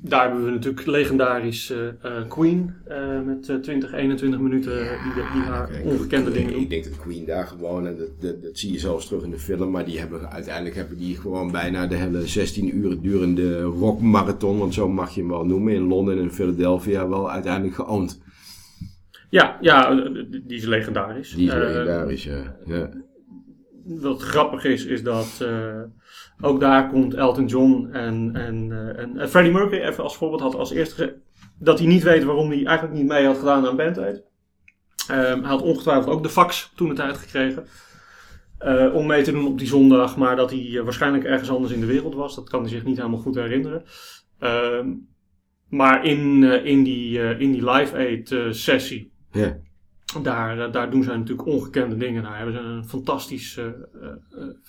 [0.00, 5.42] daar hebben we natuurlijk legendarisch eh, Queen eh, met eh, 20, 21 minuten die, die
[5.42, 8.72] haar Kijk, ongekende dingen Ik denk dat Queen daar gewoon, en dat, dat, dat zie
[8.72, 11.94] je zelfs terug in de film, maar die hebben uiteindelijk hebben die gewoon bijna de
[11.94, 16.32] hele 16 uur durende rockmarathon, want zo mag je hem wel noemen, in Londen en
[16.32, 18.20] Philadelphia wel uiteindelijk geowned.
[19.30, 19.94] Ja, ja,
[20.28, 21.34] die is legendarisch.
[21.34, 22.56] Die is legendarisch, ja.
[22.66, 22.90] ja.
[23.84, 25.46] wat grappig is, is dat
[26.40, 30.54] ook daar komt Elton John en, en, eh, en Freddie Mercury, even als voorbeeld, had
[30.54, 31.20] als eerste
[31.58, 34.22] dat hij niet weet waarom hij eigenlijk niet mee had gedaan aan Band Aid.
[35.08, 37.66] Ehm, hij had ongetwijfeld ook de fax toen het uitgekregen.
[38.58, 41.72] eh, om mee te doen op die zondag, maar dat hij eh, waarschijnlijk ergens anders
[41.72, 42.34] in de wereld was.
[42.34, 43.84] Dat kan hij zich niet helemaal goed herinneren.
[44.38, 44.88] Ehm,
[45.68, 49.12] maar in, eh, in, die, eh, in die Live Aid eh, sessie.
[50.22, 52.22] Daar, eh, daar doen zij natuurlijk ongekende dingen.
[52.22, 53.64] Daar hebben ze een, fantastisch, eh,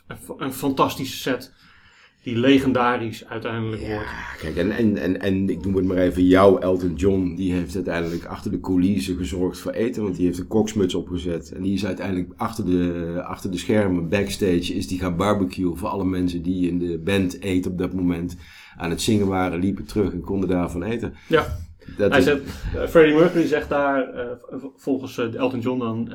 [0.07, 1.53] eh, een, fantastische set.
[2.23, 3.93] Die legendarisch uiteindelijk wordt.
[3.93, 7.53] Ja, kijk, en, en, en, en ik noem het maar even, jouw Elton John, die
[7.53, 11.51] heeft uiteindelijk achter de coulissen gezorgd voor eten, want die heeft een koksmuts opgezet.
[11.51, 15.87] En die is uiteindelijk achter de, achter de schermen, backstage, is die gaan barbecuen voor
[15.87, 18.35] alle mensen die in de band eten op dat moment
[18.77, 21.13] aan het zingen waren, liepen terug en konden daarvan eten.
[21.27, 21.57] Ja,
[21.97, 22.41] Dat hij is- zegt,
[22.75, 24.25] eh, Freddie Mercury zegt daar, eh,
[24.75, 26.11] volgens eh, Elton John dan,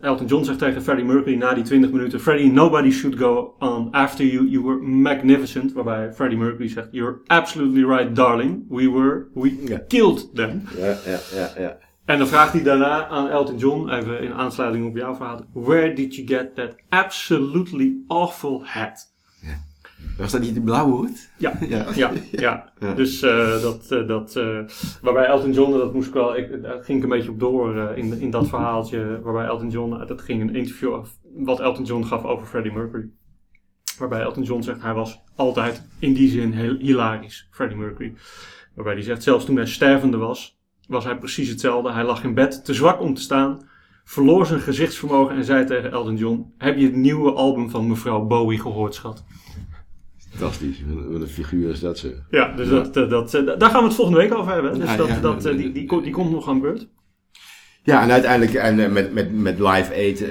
[0.00, 3.88] Elton John zegt tegen Freddie Mercury na die 20 minuten, Freddie, nobody should go on
[3.90, 5.72] after you, you were magnificent.
[5.72, 9.78] Waarbij Freddie Mercury zegt, you're absolutely right darling, we were, we Ja.
[9.88, 10.62] killed them.
[10.78, 11.76] ja, ja, ja, ja.
[12.04, 15.92] En dan vraagt hij daarna aan Elton John, even in aansluiting op jouw verhaal, where
[15.92, 19.14] did you get that absolutely awful hat?
[20.18, 21.30] Was dat niet de blauwe hoed?
[21.38, 21.86] Ja, Ja.
[21.94, 22.72] ja, ja.
[22.78, 22.94] Ja.
[22.94, 24.58] Dus eh, dat, eh, dat eh,
[25.02, 27.76] waarbij Elton John, dat moest ik wel, ik, daar ging ik een beetje op door
[27.76, 32.04] in, in dat verhaaltje, waarbij Elton John, dat ging een interview af, wat Elton John
[32.04, 33.08] gaf over Freddie Mercury.
[33.98, 38.14] Waarbij Elton John zegt, hij was altijd in die zin heel hilarisch, Freddie Mercury.
[38.74, 41.92] Waarbij hij zegt, zelfs toen hij stervende was, was hij precies hetzelfde.
[41.92, 43.68] Hij lag in bed, te zwak om te staan,
[44.04, 48.26] verloor zijn gezichtsvermogen en zei tegen Elton John, heb je het nieuwe album van mevrouw
[48.26, 49.24] Bowie gehoord, schat?
[50.36, 52.14] Fantastisch, wat een figuur is dat ze.
[52.30, 54.78] Ja, dus Dat, eh, dat, eh, daar gaan we het volgende week over hebben.
[54.78, 56.88] Dus dat, dat, eh, die, die, ko- die komt nog aan beurt.
[57.82, 60.24] Ja, en uiteindelijk en, met, met, met Live Aid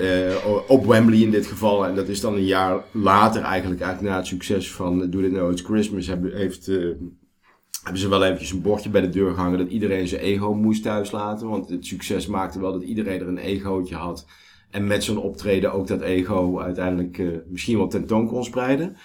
[0.68, 1.86] op Wembley in dit geval.
[1.86, 5.32] En dat is dan een jaar later eigenlijk, eigenlijk na het succes van Do It
[5.32, 9.58] Now It's Christmas, hebben, heeft, hebben ze wel eventjes een bordje bij de deur gehangen
[9.58, 11.50] dat iedereen zijn ego moest thuislaten.
[11.50, 14.26] Want het succes maakte wel dat iedereen er een egootje had.
[14.72, 18.96] En met zo'n optreden ook dat ego uiteindelijk misschien wel tentoon kon spreiden.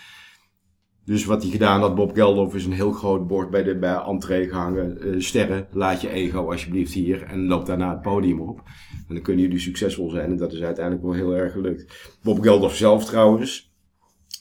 [1.05, 3.95] Dus wat hij gedaan had, Bob Geldof, is een heel groot bord bij de bij
[3.95, 5.01] entree gehangen.
[5.03, 8.63] Eh, sterren, laat je ego alsjeblieft hier en loop daarna het podium op.
[9.09, 12.17] En dan kunnen jullie succesvol zijn en dat is uiteindelijk wel heel erg gelukt.
[12.23, 13.73] Bob Geldof zelf trouwens,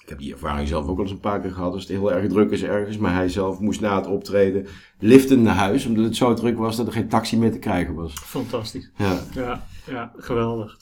[0.01, 1.73] Ik heb die ervaring zelf ook al eens een paar keer gehad.
[1.73, 2.97] Als het heel erg druk is ergens.
[2.97, 4.65] Maar hij zelf moest na het optreden
[4.99, 5.85] liften naar huis.
[5.85, 8.13] Omdat het zo druk was dat er geen taxi meer te krijgen was.
[8.13, 8.91] Fantastisch.
[8.97, 9.19] Ja.
[9.33, 10.77] Ja, ja geweldig.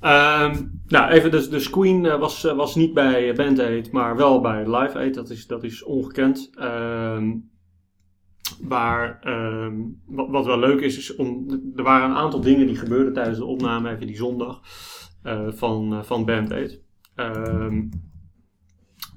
[0.00, 4.16] Ehm, nou, even, dus, dus Queen eh, was, eh, was niet bij Band Aid, maar
[4.16, 5.14] wel bij Live Aid.
[5.14, 6.50] Dat is, dat is ongekend.
[6.54, 7.30] Ehm
[8.60, 9.74] waar, ehm,
[10.06, 13.44] wat, wel leuk is, is om, er waren een aantal dingen die gebeurden tijdens de
[13.44, 14.60] opname, even die zondag,
[15.22, 16.82] eh, van, van Band Aid.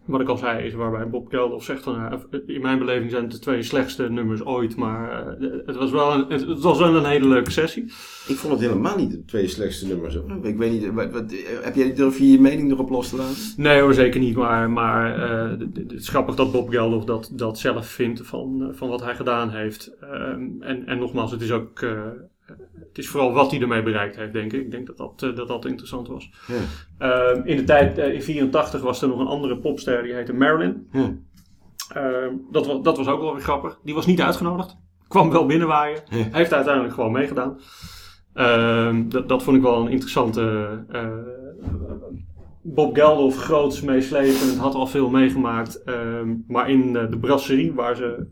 [0.09, 3.23] Wat ik al zei, is waarbij Bob Geldof zegt van, ja, in mijn beleving zijn
[3.23, 6.95] het de twee slechtste nummers ooit, maar eh, het, was wel een, het, was wel
[6.95, 7.83] een hele leuke sessie.
[8.27, 10.15] Ik vond het helemaal niet de twee slechtste nummers.
[10.15, 10.37] hoor.
[10.45, 13.35] Ik weet niet, wat, wat- heb jij, durf je je mening erop los te laten?
[13.57, 14.35] Nee hoor, zeker niet.
[14.35, 18.67] Maar, maar eh, het is grappig dat Bob Geldof dat, dat zelf vindt van, eh,
[18.77, 19.91] van wat hij gedaan heeft.
[20.01, 21.81] Ehm, en, en nogmaals, het is ook...
[21.81, 22.01] eh,
[22.89, 24.61] het is vooral wat hij ermee bereikt heeft, denk ik.
[24.61, 26.31] Ik denk dat dat, eh, dat, dat interessant was.
[26.47, 26.55] Ja.
[26.97, 30.33] Ehm, in de tijd, eh, in 84 was er nog een andere popster, die heette
[30.33, 30.87] Marilyn.
[30.91, 31.13] Ja.
[31.93, 33.79] Ehm, dat, was, dat was ook wel weer grappig.
[33.83, 34.77] Die was niet uitgenodigd.
[35.07, 36.01] Kwam wel binnenwaaien.
[36.09, 36.27] Ja.
[36.31, 37.59] Heeft uiteindelijk gewoon meegedaan.
[38.33, 40.85] Ehm, dat, dat vond ik wel een interessante...
[40.89, 41.07] eh,
[42.61, 45.83] Bob Geldof, groots, meeslepend, had al veel meegemaakt.
[46.47, 48.27] Maar in de brasserie, waar ze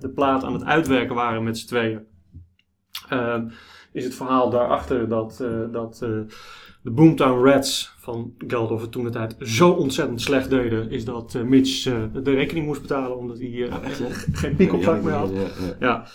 [0.00, 2.00] de plaat aan het uitwerken waren met z'n tweeën...
[3.92, 6.08] is het verhaal daarachter dat, eh, dat eh,
[6.82, 10.90] de Boomtown Rats van Geldof het toen de tijd zo ontzettend slecht deden...
[10.90, 13.68] is dat eh, Mitch de rekening moest betalen omdat hij
[14.32, 15.30] geen piek op zak meer had.
[15.80, 16.06] Ja.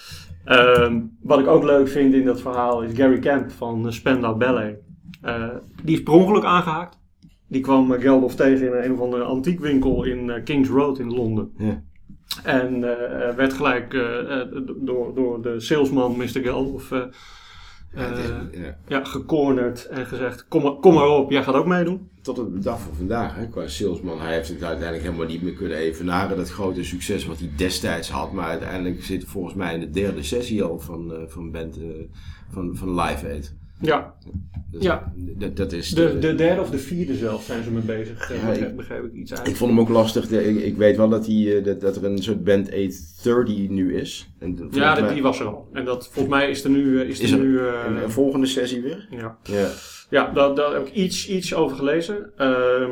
[0.45, 4.79] Ehm, wat ik ook leuk vind in dat verhaal is Gary Camp van Spandau Ballet.
[5.83, 6.99] Die is per ongeluk aangehaakt.
[7.47, 11.51] Die kwam Geldof tegen in een of andere antiekwinkel in Kings Road in Londen.
[11.57, 11.83] Ja.
[12.43, 12.79] En
[13.35, 13.91] werd gelijk
[14.77, 16.41] door, door de salesman Mr.
[16.41, 16.91] Geldof
[17.93, 19.03] Eh, ja.
[19.03, 22.09] gecornerd en gezegd: kom maar, kom maar op, jij gaat ook meedoen.
[22.21, 24.19] Tot op de dag van vandaag, hè, qua salesman.
[24.21, 26.37] Hij heeft het uiteindelijk helemaal niet meer kunnen evenaren.
[26.37, 28.31] Dat grote succes wat hij destijds had.
[28.31, 31.77] Maar uiteindelijk zit hij volgens mij in de derde sessie al van, eh, van, band,
[31.77, 31.83] eh,
[32.49, 33.55] van, van Live Aid.
[33.81, 34.13] Ja,
[34.71, 35.13] Dat, Ja.
[35.15, 38.29] Dat, dat is de, de derde of de vierde zelf zijn ze mee bezig.
[38.33, 39.47] Ja, begreep, ik- begreep ik iets uit.
[39.47, 40.29] Ik vond hem ook lastig.
[40.31, 43.97] Ik, ik weet wel dat, hij, eh, dat, dat er een soort Band 830 nu
[43.97, 44.29] is.
[44.39, 45.67] En ja, mij- die was er al.
[45.73, 47.01] En dat, volgens mij is er nu.
[47.01, 49.07] eh, Is Is er er nu eh, een, een volgende sessie weer?
[49.11, 49.37] ja.
[49.43, 49.69] Ja.
[50.09, 52.31] Ja, daar, daar heb ik iets, iets over gelezen.
[52.37, 52.91] Ehm,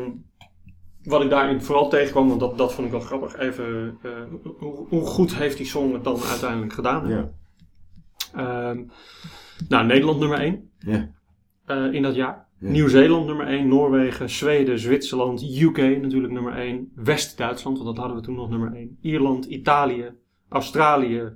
[1.03, 3.37] wat ik daarin vooral tegenkwam, want dat, dat vond ik wel grappig.
[3.37, 4.11] Even, eh,
[4.59, 7.07] hoe, hoe goed heeft die song het dan uiteindelijk gedaan?
[7.07, 7.29] Ja.
[8.35, 8.79] Ehm,
[9.69, 11.09] nou, Nederland nummer 1 Ja.
[11.91, 12.47] in dat jaar.
[12.59, 12.69] Ja.
[12.69, 18.23] Nieuw-Zeeland nummer 1, Noorwegen, Zweden, Zwitserland, UK natuurlijk nummer 1, West-Duitsland, want dat hadden we
[18.23, 20.11] toen nog nummer 1, Ierland, Italië,
[20.49, 21.31] Australië,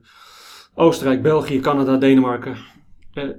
[0.73, 2.55] Oostenrijk, België, Canada, Denemarken.
[3.13, 3.29] Eh,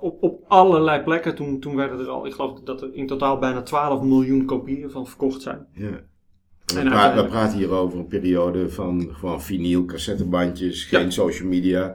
[0.00, 1.34] op, op allerlei plekken.
[1.34, 4.90] Toen, toen werden er al, ik geloof dat er in totaal bijna 12 miljoen kopieën
[4.90, 5.66] van verkocht zijn.
[5.72, 6.00] ja.
[6.68, 11.10] We, pra- we uiteindelijk- praten hier over een periode van, van vinyl, cassettebandjes, geen Ja.
[11.10, 11.94] social media.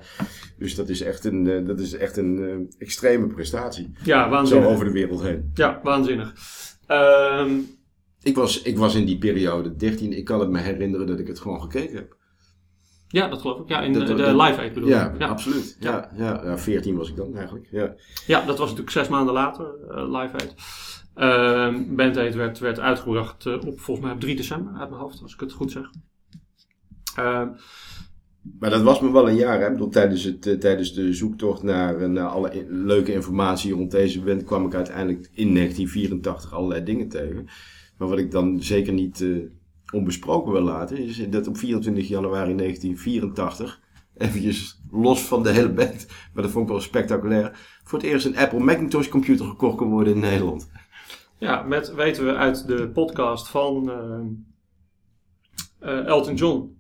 [0.58, 3.92] Dus dat is echt een, eh, dat is echt een eh, extreme prestatie.
[4.04, 4.68] Ja, Zo waanzinnig.
[4.70, 5.52] over de wereld heen.
[5.54, 6.34] Ja, waanzinnig.
[6.88, 7.52] Ehm,
[8.22, 10.14] Ik was, ik was in die periode 13.
[10.14, 12.16] Ik kan het me herinneren dat ik het gewoon gekeken heb.
[13.08, 13.68] ja, dat geloof ik.
[13.70, 14.96] Ja, in Dat- de, dat- live aid bedoel ik.
[14.96, 15.28] Ja.
[15.28, 15.78] absoluut.
[15.80, 16.42] Ja, ja.
[16.44, 17.68] Ja, 14 was ik dan eigenlijk.
[17.72, 17.94] Ja.
[18.28, 20.54] ja, dat was natuurlijk zes maanden later, eh, live aid.
[21.16, 25.02] Ehm Band Aid werd, werd uitgebracht eh, op volgens mij op 3 december uit mijn
[25.02, 25.90] hoofd, als ik het goed zeg.
[27.16, 27.48] Ehm,
[28.60, 29.62] Maar dat was me wel een jaar.
[29.62, 29.72] Hè?
[29.72, 34.44] Bedoel, tijdens, het, eh, tijdens de zoektocht naar, eh, alle leuke informatie rond deze band
[34.44, 37.48] kwam ik uiteindelijk in 1984 allerlei dingen tegen.
[37.98, 39.26] Maar wat ik dan zeker niet
[39.94, 43.82] onbesproken wil laten, is dat op 24 januari 1984,
[44.18, 48.26] eventjes los van de hele band, maar dat vond ik wel spectaculair, voor het eerst
[48.26, 50.70] een Apple Macintosh computer gekocht kon worden in Nederland.
[51.44, 54.26] Ja, met weten we uit de podcast van ehm,
[55.80, 56.72] eh, Elton John.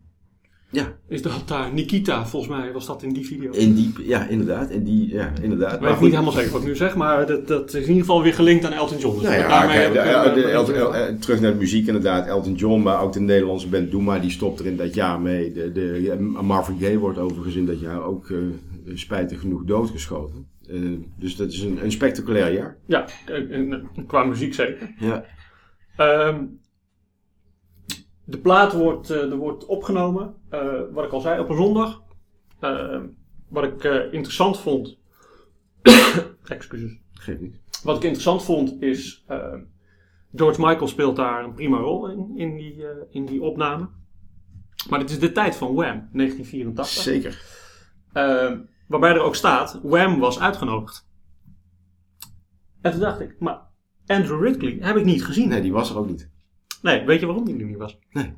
[0.69, 0.93] Ja.
[1.07, 3.51] Is dat daar Nikita, volgens mij was dat in die video.
[3.51, 4.69] In die, ja, inderdaad.
[4.69, 5.73] In die, ja, inderdaad.
[5.73, 7.95] Ik weet niet helemaal zeker wat ik nu zeg, maar dat, dat is in ieder
[7.99, 9.13] geval weer gelinkt aan Elton John.
[9.19, 11.15] Dus Nou ja, daarmee kijk, heb ik de- een, de- eh, Elton- een- El- eh,
[11.15, 12.27] terug naar de muziek inderdaad.
[12.27, 15.51] Elton John, maar ook de Nederlandse band Doema, die stopt er in dat jaar mee.
[15.51, 18.37] De, de, Marvin Gaye wordt overigens in dat jaar ook eh,
[18.93, 20.47] spijtig genoeg doodgeschoten.
[20.67, 22.77] Eh, dus dat is een, een spectaculair jaar.
[22.85, 23.05] Ja,
[24.07, 24.93] qua muziek zeker.
[24.99, 25.25] Ja.
[25.95, 26.45] Ehm,
[28.23, 32.01] de plaat wordt, eh, er wordt opgenomen, eh, wat ik al zei, op een zondag.
[32.59, 33.05] Ehm,
[33.49, 34.99] wat ik interessant vond.
[36.43, 36.99] Excuses.
[37.13, 37.61] Geeft niet.
[37.83, 39.23] Wat ik interessant vond is.
[39.27, 39.61] ehm,
[40.35, 43.89] George Michael speelt daar een prima rol in, in, die, in die opname.
[44.89, 47.03] Maar dit is de tijd van Wham, 1984.
[47.03, 47.41] Zeker.
[48.93, 51.07] Waarbij er ook staat, Wham was uitgenodigd.
[52.81, 53.61] En toen dacht ik, maar
[54.05, 55.49] Andrew Ridgely heb ik niet gezien.
[55.49, 56.29] Nee, die was er ook niet.
[56.81, 57.99] Nee, weet je waarom die er niet was?
[58.09, 58.33] Nee.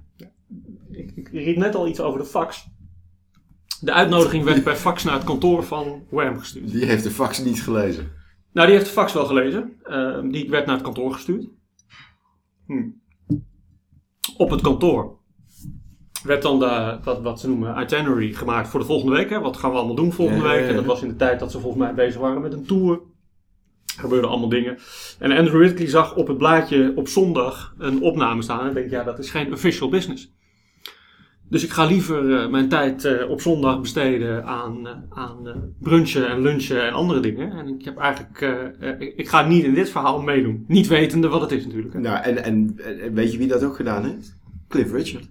[0.92, 2.68] Ik, ik riep net al iets over de fax.
[3.82, 6.72] De uitnodiging werd per fax naar het kantoor van Wham gestuurd.
[6.72, 8.12] Die heeft de fax niet gelezen.
[8.52, 9.74] Nou, die heeft de fax wel gelezen.
[9.84, 11.48] Ehm, die werd naar het kantoor gestuurd.
[12.66, 12.90] Hm.
[14.38, 15.20] Op het kantoor
[16.26, 19.30] werd dan de, wat, wat ze noemen itinerary gemaakt voor de volgende week.
[19.30, 19.40] Hè.
[19.40, 20.70] Wat gaan we allemaal doen volgende Ja, ja, week?
[20.70, 22.92] En dat was in de tijd dat ze volgens mij bezig waren met een tour.
[23.96, 24.78] Er gebeurden allemaal dingen.
[25.20, 28.68] En Andrew Ridley zag op het blaadje op zondag een opname staan.
[28.68, 30.34] En denkt, ja, dat is geen official business.
[31.50, 36.28] Dus ik ga liever eh, mijn tijd eh, op zondag besteden aan, eh, aan brunchen
[36.28, 37.52] en lunchen en andere dingen.
[37.52, 38.40] En ik heb eigenlijk,
[39.00, 40.66] ik, ik ga niet in dit verhaal meedoen.
[40.68, 41.94] Niet wetende wat het is natuurlijk.
[41.94, 42.00] hè.
[42.00, 44.38] Nou, en, en, en weet je wie dat ook gedaan heeft?
[44.68, 45.30] Cliff Richard.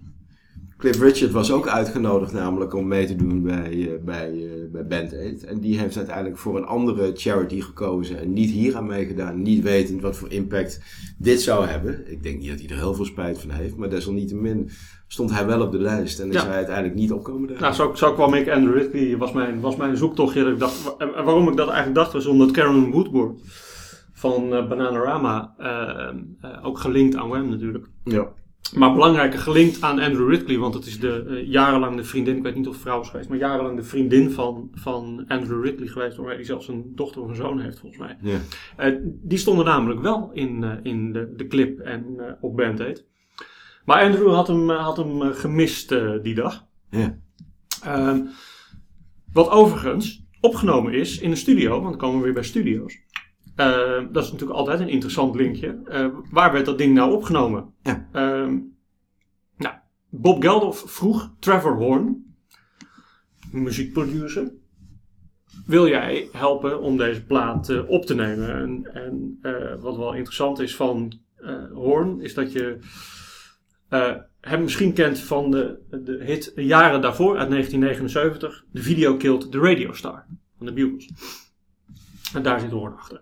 [0.85, 4.87] Cliff Richard was ook uitgenodigd namelijk om mee te doen bij, eh, bij, eh, bij
[4.87, 5.44] Band Aid.
[5.44, 9.42] En die heeft uiteindelijk voor een andere charity gekozen en niet hier aan meegedaan.
[9.42, 10.81] Niet wetend wat voor impact
[11.18, 12.11] dit zou hebben.
[12.12, 14.70] Ik denk niet dat hij er heel veel spijt van heeft, maar desalniettemin
[15.07, 16.20] stond hij wel op de lijst.
[16.20, 16.47] En is Ja.
[16.47, 17.62] hij uiteindelijk niet opkomen dagen.
[17.62, 20.51] Nou, zo, zo kwam ik Andrew Ridley, was mijn, was mijn zoektochtje.
[20.51, 23.40] Ik dacht, waarom ik dat eigenlijk dacht, was omdat Karen Woodward
[24.12, 25.55] van eh, Bananarama,
[26.62, 27.87] ook gelinkt aan Wham natuurlijk.
[28.05, 28.29] Ja.
[28.72, 32.42] Maar belangrijker gelinkt aan Andrew Ridley, want het is de, eh, jarenlang de vriendin, ik
[32.42, 35.88] weet niet of het vrouw is geweest, maar jarenlang de vriendin van, van Andrew Ridley
[35.88, 38.16] geweest, waarmee hij zelfs een dochter of een zoon heeft volgens mij.
[38.77, 43.07] Eh, die stonden namelijk wel in, eh, in de, de clip en op Band Aid.
[43.85, 45.88] Maar Andrew had hem, had hem gemist
[46.22, 46.66] die dag.
[47.83, 48.20] Ehm,
[49.33, 53.04] wat overigens opgenomen is in de studio, want dan komen we weer bij studio's.
[53.57, 55.81] Ehm, dat is natuurlijk altijd een interessant linkje.
[55.85, 57.75] Ehm, waar werd dat ding nou opgenomen?
[57.83, 58.09] Ja.
[58.12, 58.59] Ehm,
[59.57, 59.75] nou,
[60.11, 62.37] Bob Geldof vroeg Trevor Horn,
[63.53, 64.53] muziekproducer,
[65.67, 68.55] wil jij helpen om deze plaat eh, op te nemen?
[68.55, 72.79] En, en eh, wat wel interessant is van eh, Horn, is dat je
[73.95, 79.51] eh, hem misschien kent van de, de hit jaren daarvoor, uit 1979, de video Killed
[79.51, 81.11] the Radio Star van de Bugles.
[82.35, 83.20] En daar zit Horn achter.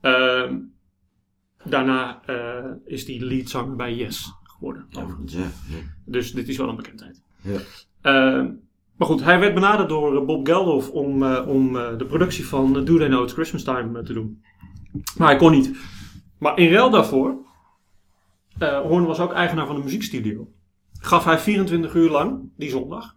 [0.00, 0.58] Ehm,
[1.64, 4.86] daarna eh, is hij leadzanger bij Yes geworden.
[4.96, 5.32] overigens.
[5.32, 5.78] Ja, ja.
[6.04, 7.22] Dus dit is wel een bekendheid.
[7.42, 7.58] Ja.
[8.00, 8.50] Ehm,
[8.96, 12.72] maar goed, hij werd benaderd door eh, Bob Geldof om, eh, om de productie van
[12.84, 14.42] Do They Know It's Christmas Time te doen.
[15.16, 15.76] Maar hij kon niet.
[16.38, 17.40] Maar in ruil daarvoor,
[18.58, 20.52] Horn was ook eigenaar van de muziekstudio.
[20.92, 23.16] Gaf hij 24 uur lang, die zondag,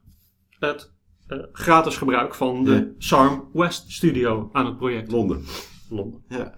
[0.59, 0.94] het
[1.27, 2.85] eh, gratis gebruik van de Ja.
[2.97, 5.11] Sarm West Studio aan het project.
[5.11, 5.41] Londen.
[5.89, 6.21] Londen.
[6.29, 6.53] Ja.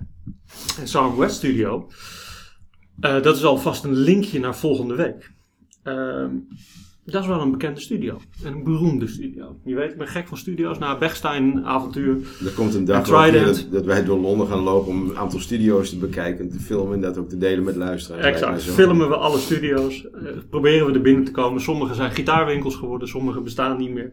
[0.80, 1.90] En Sarm West Studio,
[3.00, 5.32] eh, dat is alvast een linkje naar volgende week.
[5.84, 6.30] Ehm,
[7.06, 8.20] dat is wel een bekende studio.
[8.44, 9.60] En een beroemde studio.
[9.66, 10.78] Je weet, ik ben gek van studio's.
[10.78, 12.18] Na Bechstein avontuur.
[12.46, 15.90] Er komt een dag dat, dat wij door Londen gaan lopen om een aantal studio's
[15.90, 18.26] te bekijken en te filmen en dat ook te delen met luisteraars.
[18.26, 18.64] Exact.
[18.64, 20.08] Filmen we alle studio's.
[20.10, 21.62] eh, proberen we er binnen te komen.
[21.62, 23.08] Sommige zijn gitaarwinkels geworden.
[23.08, 24.12] Sommige bestaan niet meer.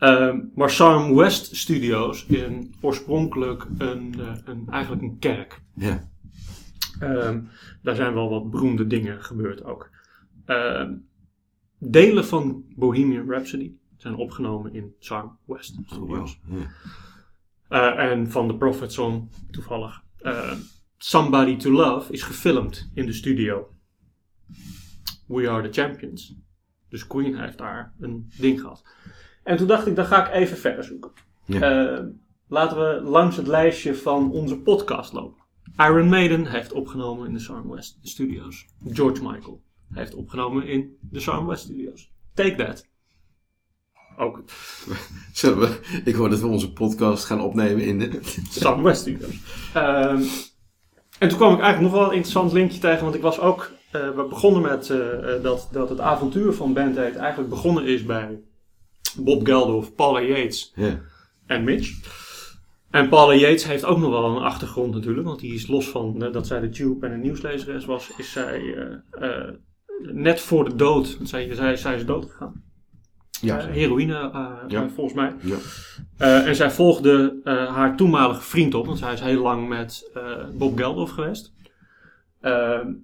[0.00, 5.60] Ehm, maar Sarm West Studios is een, oorspronkelijk een, eh, een, eigenlijk een kerk.
[5.74, 6.08] Ja.
[7.00, 7.40] Ehm,
[7.82, 9.90] daar zijn wel wat beroemde dingen gebeurd ook.
[10.44, 10.92] Ehm,
[11.78, 16.38] delen van Bohemian Rhapsody zijn opgenomen in Sarm West Oh, Studios.
[16.44, 16.62] wow.
[17.68, 20.02] Eh, en van de Prophet Song, toevallig.
[20.98, 23.74] Somebody to Love is gefilmd in de studio.
[25.26, 26.34] We Are the Champions.
[26.88, 28.84] Dus Queen heeft daar een ding gehad.
[29.42, 31.10] En toen dacht ik, dan ga ik even verder zoeken.
[31.44, 31.60] Ja.
[31.60, 32.04] Eh,
[32.48, 35.42] laten we langs het lijstje van onze podcast lopen.
[35.76, 38.66] Iron Maiden heeft opgenomen in de Sarm West Studios.
[38.88, 42.12] George Michael heeft opgenomen in de Sarm West Studios.
[42.34, 42.88] Take That.
[44.16, 44.42] Ook
[45.32, 48.18] Zullen we, ik hoor dat we onze podcast gaan opnemen in de...
[48.50, 49.40] Sam West Studios.
[49.74, 50.22] Ehm,
[51.18, 53.70] en toen kwam ik eigenlijk nog wel een interessant linkje tegen, want ik was ook,
[53.90, 58.04] eh, we begonnen met eh, dat, dat het avontuur van Band Aid eigenlijk begonnen is
[58.04, 58.40] bij
[59.18, 61.00] Bob Geldof, Paula Yates Ja.
[61.46, 62.18] en Mitch.
[62.90, 66.18] En Paula Yates heeft ook nog wel een achtergrond natuurlijk, want die is los van
[66.32, 69.54] dat zij de Tube en een nieuwslezeres was, is zij eh, eh,
[70.12, 72.62] net voor de dood, want zij, zij, zij is dood gegaan.
[73.40, 73.58] Ja.
[73.58, 74.30] Eh, heroïne
[74.68, 74.88] Ja.
[74.88, 75.34] volgens mij.
[75.42, 75.56] ja.
[76.44, 80.10] En zij volgde haar toenmalige vriend op, want zij is heel lang met
[80.54, 81.52] Bob Geldof geweest.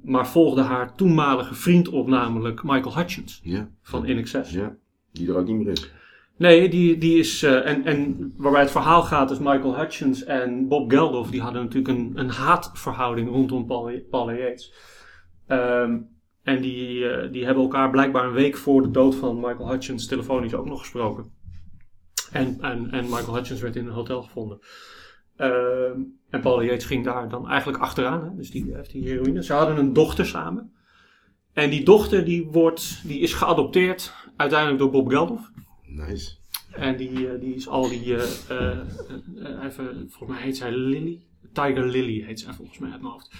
[0.04, 3.68] Maar volgde haar toenmalige vriend op, namelijk Michael Hutchins Ja.
[3.82, 4.50] van In Excess.
[4.52, 4.76] Ja.
[5.16, 5.90] Die er ook niet meer is.
[6.36, 7.42] Nee, die, die is.
[7.42, 11.30] eh, en, en waarbij het verhaal gaat, is Michael Hutchins en Bob Geldof.
[11.30, 13.66] Die hadden natuurlijk een, een haatverhouding rondom
[14.10, 14.72] Paul, Yates.
[15.46, 15.98] Ehm,
[16.42, 20.06] en die, eh, die hebben elkaar blijkbaar een week voor de dood van Michael Hutchins
[20.06, 21.34] telefonisch ook nog gesproken.
[22.32, 24.58] En, en, en Michael Hutchins werd in een hotel gevonden.
[25.36, 26.00] Ehm,
[26.30, 28.24] en Paul Yates ging daar dan eigenlijk achteraan.
[28.24, 28.36] Hè?
[28.36, 29.42] Dus die heeft die heroïne.
[29.42, 30.72] Ze hadden een dochter samen.
[31.52, 35.50] En die dochter die, wordt, die is geadopteerd uiteindelijk door Bob Geldof.
[35.84, 36.36] Nice.
[36.72, 41.20] En die, eh, die is al die, eh, eh, even, volgens mij heet zij Lily.
[41.52, 43.30] Tiger Lily heet zij volgens mij uit mijn hoofd.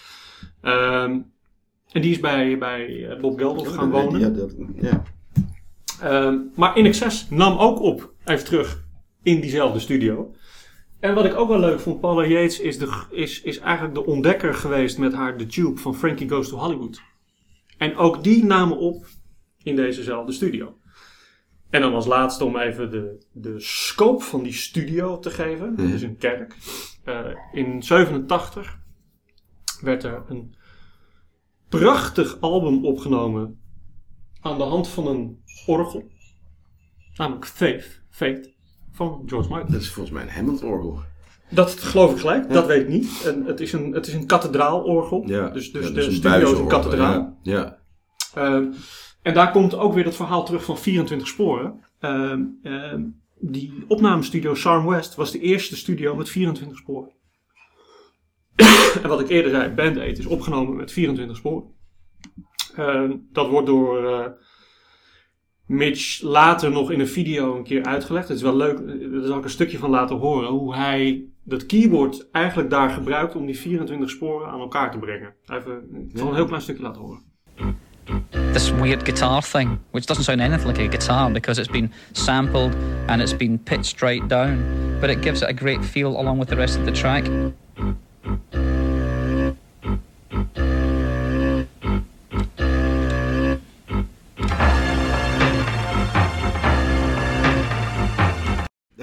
[0.61, 1.21] Ehm,
[1.93, 4.21] en die is bij, bij Bob Geldof gaan wonen.
[4.21, 5.03] Ja, dat, ja.
[6.01, 8.85] Ehm, maar In Excess nam ook op, even terug,
[9.23, 10.35] in diezelfde studio.
[11.01, 14.07] En wat ik ook wel leuk vond, Paula Yates is, de, is, is eigenlijk de
[14.07, 17.03] ontdekker geweest met haar The Tube van Frankie Goes to Hollywood.
[17.79, 19.07] En ook die namen op
[19.63, 20.77] in dezezelfde studio.
[21.70, 25.76] En dan als laatste om even de, de scope van die studio te geven.
[25.76, 26.57] Dat is een kerk.
[27.05, 28.79] Eh, in 87
[29.81, 30.55] werd er een
[31.68, 33.61] prachtig album opgenomen
[34.40, 36.11] aan de hand van een orgel.
[37.16, 38.02] Namelijk Faith.
[38.11, 38.55] Faith
[38.92, 39.70] van George Michael.
[39.70, 41.00] Dat is volgens mij een Hammond-orgel.
[41.50, 43.22] Dat geloof ik gelijk, dat weet ik niet.
[43.24, 45.22] En het, is een, het is een kathedraalorgel.
[45.26, 47.38] Ja, Dus, dus ja, de een studio is een kathedraal.
[47.42, 47.79] Ja, ja.
[48.35, 48.72] Ehm,
[49.27, 51.81] en daar komt ook weer dat verhaal terug van 24 sporen.
[52.01, 53.03] Ehm, ehm,
[53.39, 57.11] die opnamestudio Sarm West was de eerste studio met 24 sporen.
[59.03, 61.71] en wat ik eerder zei, Band Aid is opgenomen met 24 sporen.
[62.77, 64.27] Ehm, dat wordt door eh,
[65.67, 68.29] Mitch later nog in een video een keer uitgelegd.
[68.29, 70.49] Het is wel leuk, eh, daar zal ik een stukje van laten horen.
[70.49, 75.35] Hoe hij dat keyboard eigenlijk daar gebruikt om die 24 sporen aan elkaar te brengen.
[75.47, 77.23] Even, ik zal een heel klein stukje laten horen.
[78.31, 82.75] This weird guitar thing, which doesn't sound anything like a guitar because it's been sampled
[83.09, 86.49] and it's been pitched straight down, but it gives it a great feel along with
[86.49, 87.25] the rest of the track.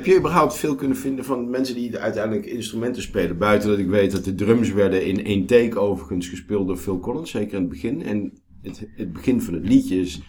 [0.04, 3.38] Heb je überhaupt veel kunnen vinden van mensen die uiteindelijk instrumenten spelen?
[3.38, 7.00] Buiten dat ik weet dat de drums werden in één take overigens gespeeld door Phil
[7.00, 8.04] Collins, zeker in het begin.
[8.04, 10.22] En het, het begin van het liedje is,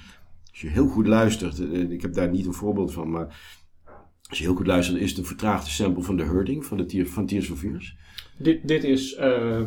[0.50, 3.26] als je heel goed luistert, eh, ik heb daar niet een voorbeeld van, maar
[4.28, 7.06] als je heel goed luistert, is het een vertraagde sample van The Hurting van, de
[7.06, 7.96] van Tears Fears.
[8.38, 9.62] Dit, dit is, eh,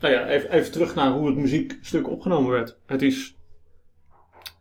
[0.00, 2.78] nou ja, even, even terug naar hoe het muziekstuk opgenomen werd.
[2.86, 3.36] Het is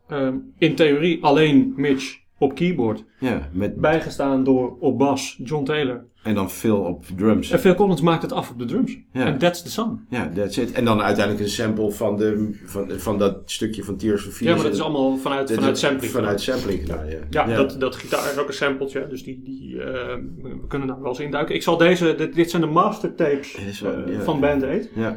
[0.08, 6.06] ehm, in theorie alleen Mitch op keyboard, Ja, met, bijgestaan door op bas John Taylor.
[6.24, 7.50] En dan Phil op drums.
[7.52, 8.98] En Phil Collins maakt het af op de drums.
[9.14, 9.26] Ja.
[9.26, 10.06] En that's the song.
[10.10, 10.72] Ja, that's it.
[10.72, 14.50] En dan uiteindelijk een sample van, de, van, van dat stukje van Tears for Fears.
[14.50, 16.12] Ja, maar dat is allemaal vanuit, vanuit sampling.
[16.12, 17.18] Vanuit sampling gedaan, ja.
[17.30, 21.00] Ja, Dat, dat gitaar is ook een sampletje, dus die, die, eh, we kunnen daar
[21.02, 21.56] wel eens induiken.
[21.56, 24.22] Ik zal deze, dit, dit zijn de mastertapes wel- eh, ja.
[24.22, 24.90] van Band Aid.
[24.96, 25.10] Ja.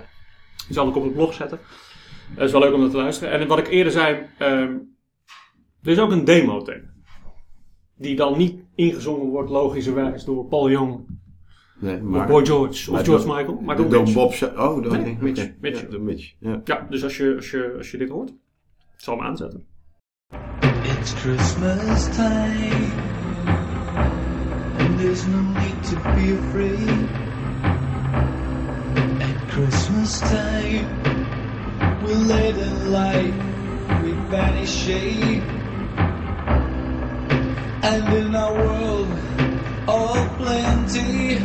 [0.66, 1.59] Die zal ik op het blog zetten.
[2.37, 3.40] Dat is wel leuk om dat te luisteren.
[3.40, 4.73] En wat ik eerder zei, ehm,
[5.83, 6.95] er is ook een demo-tape.
[7.99, 11.01] Die dan niet ingezongen wordt, logischerwijs, door Paul Young,
[11.79, 14.15] Nee, of maar, Boy George, of George door- Michael, maar door, door Mitch.
[14.15, 15.55] Bob Oh, door Nee, nee, Mitch, oké.
[15.61, 15.81] Mitch.
[15.81, 16.35] Ja, door Mitch.
[16.39, 16.61] Ja.
[16.65, 18.35] Ja, dus als je, als, je, als je dit hoort, ik
[18.97, 19.65] zal hem aanzetten.
[20.83, 22.85] It's Christmas time,
[24.79, 27.09] and there's no need to be afraid.
[29.21, 30.87] At Christmas time,
[32.05, 33.35] we let in light,
[34.03, 35.43] we banish shade,
[37.87, 39.07] and in our world
[39.87, 41.38] of plenty.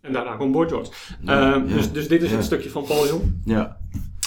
[0.00, 0.90] En daarna komt Boy George.
[1.24, 2.36] Ehm, dus, dus dit is ja.
[2.36, 3.22] het stukje van Paul Young.
[3.44, 3.76] Ja.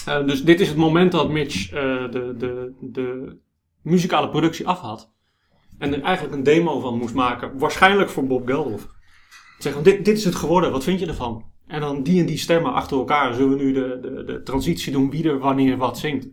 [0.06, 3.36] Eh, dus dit is het moment dat Mitch eh, de, de, de
[3.82, 5.12] muzikale productie af had.
[5.78, 7.58] En er eigenlijk een demo van moest maken.
[7.58, 8.88] Waarschijnlijk voor Bob Geldof.
[9.58, 11.44] Zeggen, dit, dit is het geworden, wat vind je ervan?
[11.66, 13.34] En dan die en die stemmen achter elkaar.
[13.34, 16.28] Zullen we nu de, de, de transitie doen wie er wanneer wat zingt.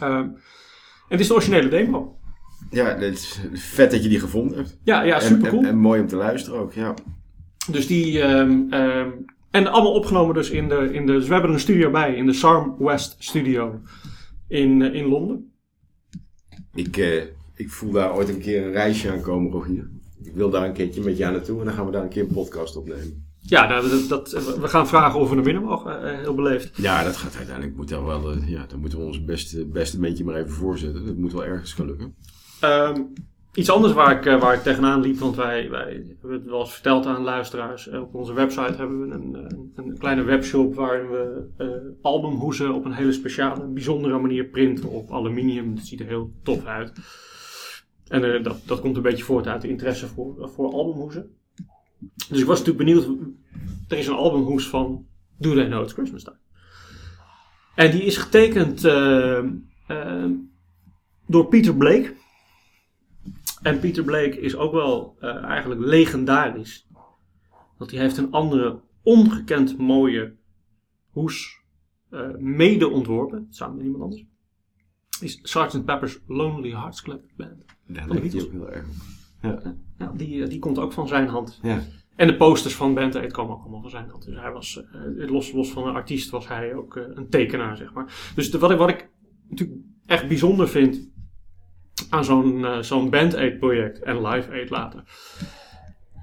[0.00, 0.28] Ehm,
[1.08, 2.18] het is de originele demo.
[2.70, 4.78] Ja, het is vet dat je die gevonden hebt.
[4.82, 5.62] Ja, ja super cool.
[5.62, 6.94] En, en mooi om te luisteren ook, ja.
[7.70, 8.20] Dus die.
[8.20, 9.10] ehm, ehm,
[9.50, 11.12] en allemaal opgenomen dus in de, in de.
[11.12, 13.80] Dus we hebben er een studio bij, in de Sarm West Studio
[14.48, 15.52] in, eh, in Londen.
[16.74, 17.22] Ik, eh,
[17.54, 19.90] ik voel daar ooit een keer een reisje aan komen, Rogier.
[20.22, 22.22] Ik wil daar een keertje met jou naartoe en dan gaan we daar een keer
[22.22, 23.24] een podcast opnemen.
[23.40, 26.02] Ja, nou, dat, dat, we gaan vragen of we naar binnen mogen.
[26.12, 26.76] eh, heel beleefd.
[26.76, 28.38] Ja, dat gaat uiteindelijk moet dan wel.
[28.46, 31.06] ja, dan moeten we ons beste, beste beetje maar even voorzetten.
[31.06, 32.14] Dat moet wel ergens gaan lukken.
[32.60, 33.02] Ehm,
[33.54, 36.60] iets anders waar ik, eh, waar ik tegenaan liep, want wij, wij hebben het wel
[36.60, 37.88] eens verteld aan luisteraars.
[37.88, 39.36] Eh, op onze website hebben we een,
[39.76, 41.68] eh, kleine webshop waarin we eh,
[42.02, 45.74] albumhoezen op een hele speciale, bijzondere manier printen op aluminium.
[45.74, 46.92] Dat ziet er heel tof uit.
[48.08, 51.36] En dat, dat komt een beetje voort uit de interesse voor, voor albumhoezen.
[52.28, 53.08] Dus ik was natuurlijk benieuwd.
[53.88, 55.06] Er is een albumhoes van
[55.36, 56.36] Do They Know It's Christmas Time.
[57.74, 59.38] En die is getekend eh,
[59.86, 60.30] eh,
[61.26, 62.14] door Peter Blake.
[63.66, 66.88] En Peter Blake is ook wel eh, eigenlijk legendarisch.
[67.76, 70.34] Want hij heeft een andere ongekend mooie
[71.10, 71.60] hoes
[72.10, 73.46] eh, mede ontworpen.
[73.50, 74.24] Samen met iemand anders.
[75.20, 75.84] is Sgt.
[75.84, 77.64] Pepper's Lonely Hearts Club Band.
[77.92, 78.44] Hij Beatles.
[78.44, 78.86] ook heel erg.
[79.42, 79.76] Ja.
[79.98, 81.58] Ja, die, eh, die komt ook van zijn hand.
[81.62, 81.82] ja.
[82.16, 84.24] En de posters van Band Aid komen ook allemaal van zijn hand.
[84.24, 87.92] Dus hij was, eh, los, los van een artiest, was hij ook een tekenaar, zeg
[87.92, 88.32] maar.
[88.34, 89.10] Dus de, wat, ik, wat ik
[89.48, 91.14] natuurlijk echt bijzonder vind
[92.10, 95.02] aan zo'n eh, zo'n Band Aid project en Live Aid later.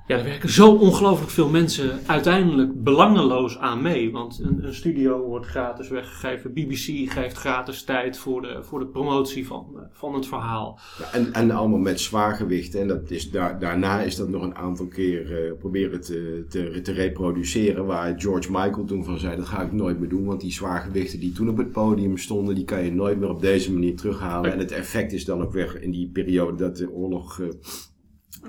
[0.08, 4.12] Ja, er werken zo ongelooflijk veel mensen uiteindelijk belangeloos aan mee.
[4.12, 6.54] Want een, een studio wordt gratis weggegeven.
[6.54, 10.80] BBC geeft gratis tijd voor de, voor de promotie van, eh, van het verhaal.
[11.00, 12.76] Ja, en, en allemaal met zwaargewicht.
[12.76, 16.82] En dat is daar, daarna is dat nog een aantal keer eh, proberen te, te,
[16.82, 17.86] te reproduceren.
[17.86, 20.26] Waar George Michael toen van zei, dat ga ik nooit meer doen.
[20.26, 23.42] Want die zwaargewichten die toen op het podium stonden, die kan je nooit meer op
[23.42, 24.52] deze manier terughalen.
[24.52, 27.40] En het effect is dan ook weg in die periode dat de oorlog...
[27.40, 27.48] eh,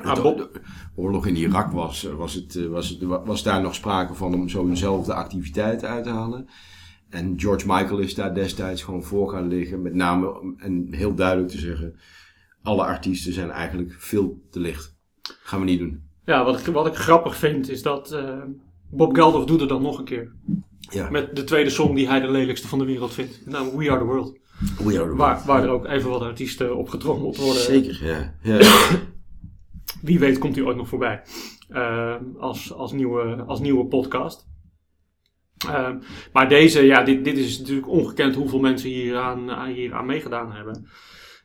[0.03, 0.51] Ah, de-
[0.95, 4.15] oorlog in Irak was, eh, was, het, eh, was, het, wa- was daar nog sprake
[4.15, 6.49] van om zo'nzelfde activiteit uit te halen.
[7.11, 9.83] En George Michael is daar destijds gewoon voor gaan liggen.
[9.83, 11.99] Met name, en heel duidelijk te zeggen,
[12.63, 14.95] alle artiesten zijn eigenlijk veel te licht.
[15.23, 16.03] Gaan we niet doen.
[16.25, 18.39] Ja, wat ik, wat ik grappig vind is dat eh,
[18.91, 20.33] Bob Geldof doet het dan nog een keer.
[20.79, 23.47] Ja, Met de tweede song die hij de lelijkste van de wereld vindt.
[23.47, 24.39] Namelijk We Are The World.
[24.79, 25.45] We are the Waar, world.
[25.45, 27.63] waar er ook even wat artiesten op getrommeld worden.
[27.63, 28.35] Zeker, ja.
[28.43, 28.59] ja.
[30.05, 31.23] Wie weet komt hij ooit nog voorbij.
[31.69, 34.47] Eh, als, als, nieuwe, als nieuwe podcast.
[35.69, 35.91] Eh,
[36.33, 40.89] maar deze, ja, dit, dit is natuurlijk ongekend hoeveel mensen hier aan, meegedaan hebben.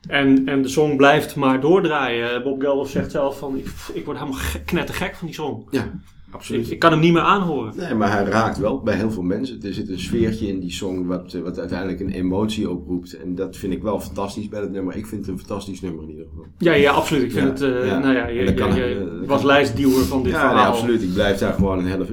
[0.07, 2.43] En, en de song blijft maar doordraaien.
[2.43, 5.67] Bob Geldof zegt zelf van, ik, ik word helemaal gek, knettergek van die song.
[5.69, 5.99] ja,
[6.31, 6.71] absoluut.
[6.71, 7.73] ik kan hem niet meer aanhoren.
[7.77, 9.61] Nee, maar hij raakt wel bij heel veel mensen.
[9.61, 13.13] Er zit een sfeertje in die song wat, eh, wat uiteindelijk een emotie oproept.
[13.13, 14.95] En dat vind ik wel fantastisch bij het nummer.
[14.95, 16.45] Ik vind het een fantastisch nummer in ieder geval.
[16.57, 17.23] Ja, ja, absoluut.
[17.23, 17.99] Ik vind Ja, het, ja.
[17.99, 20.71] nou ja, je, dat je, kan- je eh, was lijstduwer van dit ja, nee, verhaal.
[20.71, 21.01] absoluut.
[21.01, 22.05] Ik blijf daar gewoon een hele...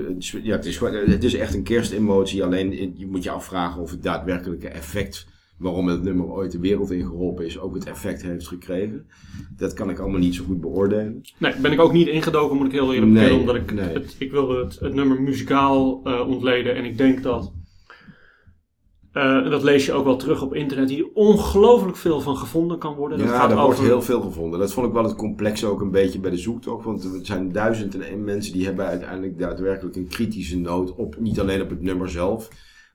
[0.42, 2.44] Ja, het is, het is echt een kerstemotie.
[2.44, 5.26] Alleen je moet je afvragen of het daadwerkelijke effect...
[5.58, 7.58] waarom het nummer ooit de wereld ingeholpen is...
[7.58, 9.06] ook het effect heeft gekregen.
[9.56, 11.20] Dat kan ik allemaal niet zo goed beoordelen.
[11.38, 13.40] Nee, ben ik ook niet ingedoken, moet ik heel eerlijk Nee, bekennen.
[13.40, 13.94] Omdat ik, nee.
[13.94, 16.74] het, ik wilde het, het nummer muzikaal eh, ontleden.
[16.74, 17.52] En ik denk dat,
[19.16, 22.94] en dat lees je ook wel terug op internet, hier ongelooflijk veel van gevonden kan
[22.94, 23.18] worden.
[23.18, 24.58] Dat ja, gaat er over, wordt heel veel gevonden.
[24.58, 26.84] Dat vond ik wel het complex ook een beetje bij de zoektocht.
[26.84, 31.16] Want er zijn duizend en één mensen die hebben uiteindelijk daadwerkelijk een kritische noot op.
[31.18, 32.48] Niet alleen op het nummer zelf,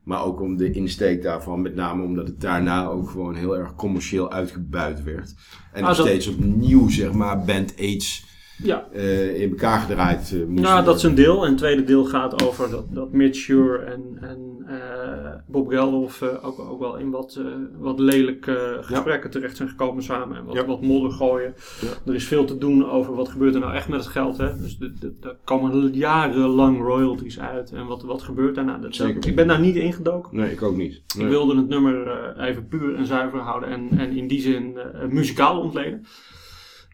[0.03, 1.61] maar ook om de insteek daarvan.
[1.61, 5.33] Met name omdat het daarna ook gewoon heel erg commercieel uitgebuit werd.
[5.73, 8.25] En Ah, nog dat- steeds opnieuw, zeg maar, Band Aids
[8.63, 11.43] Ja, eh, in elkaar gedraaid eh, moest nou, dat is een deel.
[11.43, 16.21] En het tweede deel gaat over dat, dat Mitch Shure en, en eh, Bob Geldof
[16.21, 17.39] ook, ook wel in wat,
[17.79, 20.37] wat lelijke gesprekken terecht zijn gekomen samen.
[20.37, 20.65] En wat, Ja.
[20.65, 21.53] wat modder gooien.
[22.05, 24.37] Er is veel te doen over wat gebeurt er nou echt met het geld.
[24.37, 24.57] Hè?
[24.57, 24.77] Dus
[25.19, 27.71] daar komen jarenlang royalties uit.
[27.71, 28.77] En wat, wat gebeurt daarna?
[28.77, 29.27] Dat, Zeker.
[29.27, 30.37] ik ben daar niet ingedoken.
[30.37, 31.01] Nee, ik ook niet.
[31.15, 31.25] Nee.
[31.25, 33.69] Ik wilde het nummer even puur en zuiver houden.
[33.69, 34.77] En, en in die zin
[35.09, 36.05] muzikaal ontleden.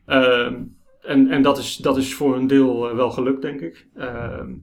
[0.06, 0.54] Ehm,
[1.08, 3.88] en en dat, is, dat is voor een deel eh, wel gelukt, denk ik.
[3.96, 4.54] Ehm,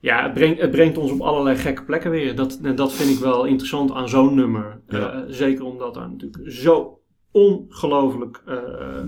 [0.00, 2.34] ja, het brengt, het brengt ons op allerlei gekke plekken weer.
[2.34, 4.80] Dat, en dat vind ik wel interessant aan zo'n nummer.
[4.88, 5.12] Ja.
[5.12, 7.00] Eh, zeker omdat daar natuurlijk zo
[7.30, 9.04] ongelooflijk eh,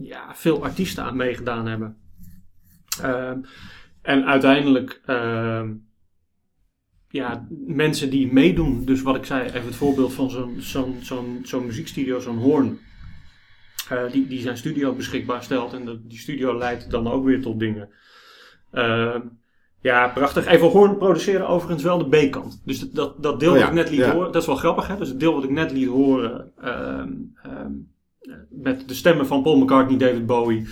[0.00, 1.96] ja, veel artiesten aan meegedaan hebben.
[3.02, 3.40] Ehm,
[4.02, 5.72] en uiteindelijk, ehm,
[7.08, 8.84] ja, mensen die meedoen.
[8.84, 12.78] Dus wat ik zei, even het voorbeeld van zo'n zo'n zo'n zo'n muziekstudio, zo'n Hoorn.
[13.88, 15.72] Eh, die, die zijn studio beschikbaar stelt.
[15.72, 17.88] En die studio leidt dan ook weer tot dingen.
[18.72, 19.20] Ehm,
[19.80, 20.46] ja, prachtig.
[20.46, 22.62] Even Hoorn produceren overigens wel de B-kant.
[22.64, 24.12] Dus dat, dat, dat deel Oh ja, wat ik net liet ja.
[24.12, 24.96] horen, dat is wel grappig hè.
[24.96, 27.08] Dus het deel wat ik net liet horen ehm,
[27.42, 27.72] ehm,
[28.20, 30.66] eh, met de stemmen van Paul McCartney, David Bowie.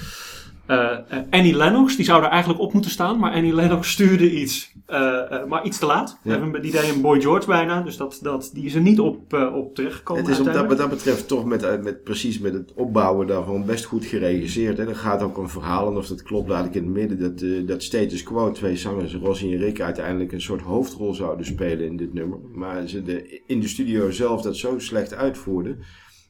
[0.68, 4.30] Eh, eh, Annie Lennox, die zou er eigenlijk op moeten staan, maar Annie Lennox stuurde
[4.30, 6.18] iets, eh, maar iets te laat.
[6.22, 6.46] Ja.
[6.60, 9.74] Die deed een Boy George bijna, dus dat, dat, die is er niet op, op
[9.74, 10.22] terechtgekomen.
[10.22, 13.64] Het is op dat, wat dat betreft toch met, met, precies met het opbouwen daarvan
[13.64, 14.78] best goed geregisseerd.
[14.78, 14.88] Hè.
[14.88, 17.68] Er gaat ook een verhaal, en of dat klopt laat ik in het midden, dat,
[17.68, 21.96] dat Status Quo, twee zangers, Rossi en Rick, uiteindelijk een soort hoofdrol zouden spelen in
[21.96, 22.38] dit nummer.
[22.54, 25.78] Maar ze de, in de studio zelf dat zo slecht uitvoerden,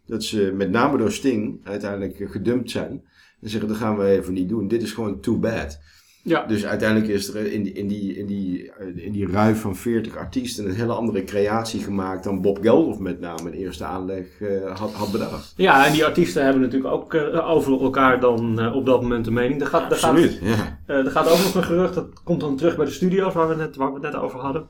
[0.06, 3.02] dat ze met name door Sting uiteindelijk gedumpt zijn.
[3.42, 4.68] En zeggen, dat gaan we even niet doen.
[4.68, 5.78] Dit is gewoon too bad.
[6.22, 9.76] Ja, Dus uiteindelijk is er in die, in die, in die, in die ruif van
[9.76, 14.40] 40 artiesten een hele andere creatie gemaakt dan Bob Geldof met name in eerste aanleg
[14.40, 15.52] eh, had, had bedacht.
[15.56, 19.26] ja, en die artiesten hebben natuurlijk ook eh, over elkaar dan eh, op dat moment
[19.26, 19.60] een mening.
[19.60, 20.78] Er gaat, er gaat, Absoluut, ja.
[20.86, 23.54] Er gaat ook nog een gerucht, dat komt dan terug bij de studio's waar we,
[23.54, 24.66] net, waar we het net over hadden.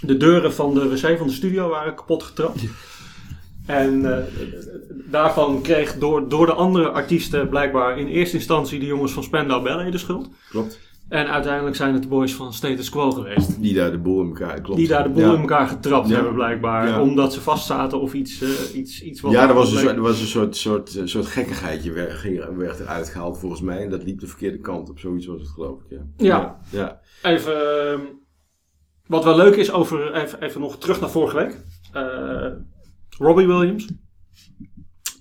[0.00, 2.60] De deuren van de wc van de studio waren kapot getrapt.
[3.66, 4.24] En eh,
[5.10, 9.62] daarvan kreeg door, door de andere artiesten blijkbaar in eerste instantie de jongens van Spandau
[9.62, 10.28] Ballet de schuld.
[10.50, 10.80] Klopt.
[11.08, 13.60] En uiteindelijk zijn het de boys van Status Quo geweest.
[13.62, 14.78] Die daar de boel in elkaar klopt.
[14.78, 15.32] Die daar de boel Ja.
[15.34, 16.14] in elkaar getrapt Ja.
[16.14, 16.88] hebben blijkbaar.
[16.88, 17.02] Ja.
[17.02, 19.32] Omdat ze vastzaten of iets, eh, iets, iets wat...
[19.32, 22.22] Ja, er was een soort, er was een soort, soort, eh, soort gekkigheidje werd,
[22.56, 23.82] werd eruit gehaald volgens mij.
[23.82, 24.98] En dat liep de verkeerde kant op.
[24.98, 25.90] Zoiets was het geloof ik.
[25.90, 26.04] Ja.
[26.16, 26.58] Ja.
[26.70, 27.00] ja.
[27.22, 28.00] Even, ehm,
[29.06, 31.56] wat wel leuk is, over, even, even nog terug naar vorige week.
[31.92, 32.46] Eh,
[33.22, 33.88] Robbie Williams.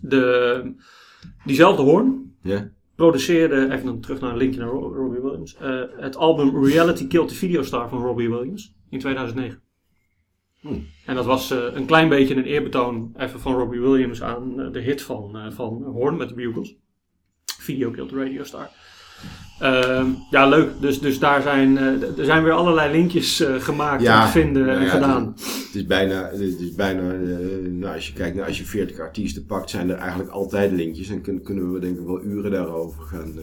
[0.01, 0.73] De,
[1.45, 2.71] diezelfde hoorn Ja.
[2.95, 7.07] produceerde, even dan terug naar een linkje naar Ro- Robbie Williams, eh, het album Reality
[7.07, 9.61] Killed the Video Star van Robbie Williams in 2009.
[10.59, 10.85] Hmm.
[11.05, 14.71] En dat was eh, een klein beetje een eerbetoon even van Robbie Williams aan eh,
[14.71, 16.75] de hit van, van Horn met de Bugles.
[17.59, 18.69] Video Killed the Radio Star.
[19.59, 20.69] Ehm, ja, leuk.
[20.79, 24.31] Dus, dus daar zijn, eh, er zijn weer allerlei linkjes eh, gemaakt Ja, en te
[24.31, 25.33] vinden nou en ja, gedaan.
[25.37, 28.99] Het is bijna, het is bijna eh, nou, als je kijkt naar als je 40
[28.99, 31.09] artiesten pakt, zijn er eigenlijk altijd linkjes.
[31.09, 33.33] En kun- kunnen we denk ik wel uren daarover gaan,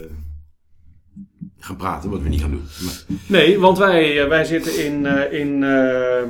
[1.59, 2.65] gaan praten, wat we niet gaan doen.
[2.85, 6.29] Maar, Nee, want wij, wij zitten in, in ehm,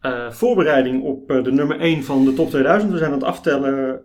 [0.00, 2.92] eh, voorbereiding op de nummer 1 van de top 2000.
[2.92, 4.00] We zijn aan het aftellen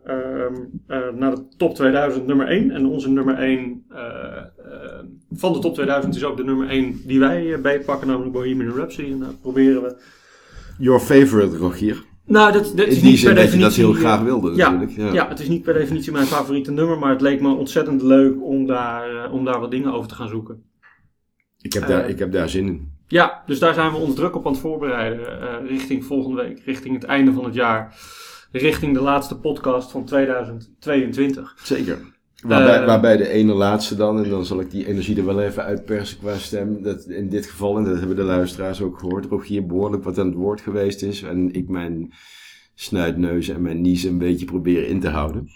[0.47, 2.71] ehm, eh, naar de top 2000 nummer 1.
[2.71, 7.01] En onze nummer 1 eh, eh, van de top 2000 is ook de nummer 1
[7.05, 9.11] die wij beetpakken, namelijk Bohemian Rhapsody.
[9.11, 9.95] En daar proberen we...
[10.77, 12.03] your favorite, Rogier.
[12.25, 13.83] Nou, dat, dat is niet per dat je dat definitie...
[13.83, 15.13] heel graag wilde ja, natuurlijk.
[15.13, 15.27] Ja.
[15.27, 18.65] het is niet per definitie mijn favoriete nummer, maar het leek me ontzettend leuk om
[18.65, 20.63] daar, om daar wat dingen over te gaan zoeken.
[21.61, 22.91] Ik, heb daar, ik heb daar zin in.
[23.07, 25.67] Ja, dus daar zijn we ons druk op aan het voorbereiden.
[25.67, 27.95] richting volgende week, richting het einde van het jaar.
[28.51, 31.55] Richting de laatste podcast van 2022.
[31.63, 32.15] Zeker.
[32.41, 35.41] Waarbij, Eh, waarbij de ene laatste dan, en dan zal ik die energie er wel
[35.41, 36.83] even uitpersen qua stem.
[36.83, 40.25] Dat in dit geval, en dat hebben de luisteraars ook gehoord, Rogier behoorlijk wat aan
[40.25, 41.21] het woord geweest is.
[41.23, 42.13] En ik mijn
[42.75, 45.49] snuitneus en mijn nies een beetje proberen in te houden.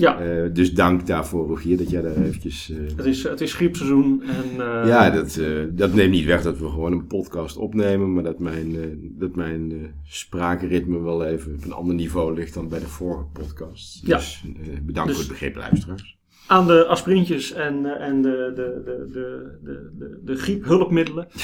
[0.00, 2.70] Ja, Eh, dus dank daarvoor, Rogier, dat jij daar eventjes...
[2.70, 4.22] eh, het is, het is griepseizoen.
[4.22, 5.40] En, eh, ja, dat,
[5.70, 8.76] dat neemt niet weg dat we gewoon een podcast opnemen, maar dat mijn,
[9.18, 14.06] dat mijn spraakritme wel even op een ander niveau ligt dan bij de vorige podcast.
[14.06, 14.16] Ja.
[14.16, 14.44] Dus
[14.82, 16.18] bedankt Dus- voor het begrip, luisteraars.
[16.46, 21.26] Aan de aspirintjes en, en de, de, de, de, de, de, de griephulpmiddelen.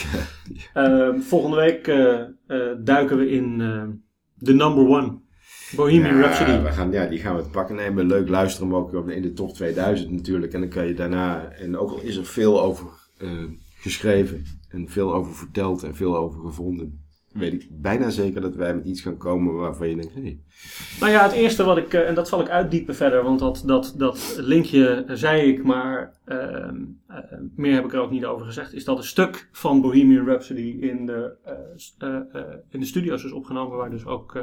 [0.73, 1.85] Eh, volgende week
[2.85, 3.59] duiken we in
[4.35, 5.19] de number one.
[5.77, 6.62] Bohemian Ja, Rhapsody.
[6.62, 8.07] we gaan, ja, die gaan we het pakken nemen.
[8.07, 10.53] Leuk luisteren, maar ook op- in de top 2000 natuurlijk.
[10.53, 12.87] En dan kan je daarna, en ook al is er veel over
[13.19, 13.29] eh,
[13.81, 18.75] geschreven en veel over verteld en veel over gevonden, weet ik bijna zeker dat wij
[18.75, 20.39] met iets gaan komen waarvan je denkt, hé, hey,
[21.01, 23.62] Nou ja, het eerste wat ik, eh, en dat zal ik uitdiepen verder, want dat,
[23.67, 26.12] dat, dat linkje eh, zei ik, maar
[27.57, 30.77] meer heb ik er ook niet over gezegd, is dat een stuk van Bohemian Rhapsody
[30.81, 31.53] in de, eh,
[31.99, 34.43] eh, eh, in de studio's is opgenomen, waar dus ook eh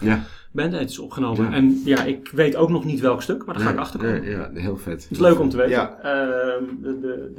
[0.00, 0.22] ja.
[0.52, 1.44] Band Aid is opgenomen.
[1.50, 1.52] Ja.
[1.52, 4.20] En ja, ik weet ook nog niet welk stuk, maar daar ga ik Nee, achterkomen.
[4.20, 5.02] nee, ja, heel vet.
[5.02, 5.70] Het is leuk om te weten.
[5.72, 7.32] Ja, Ehm, de, de,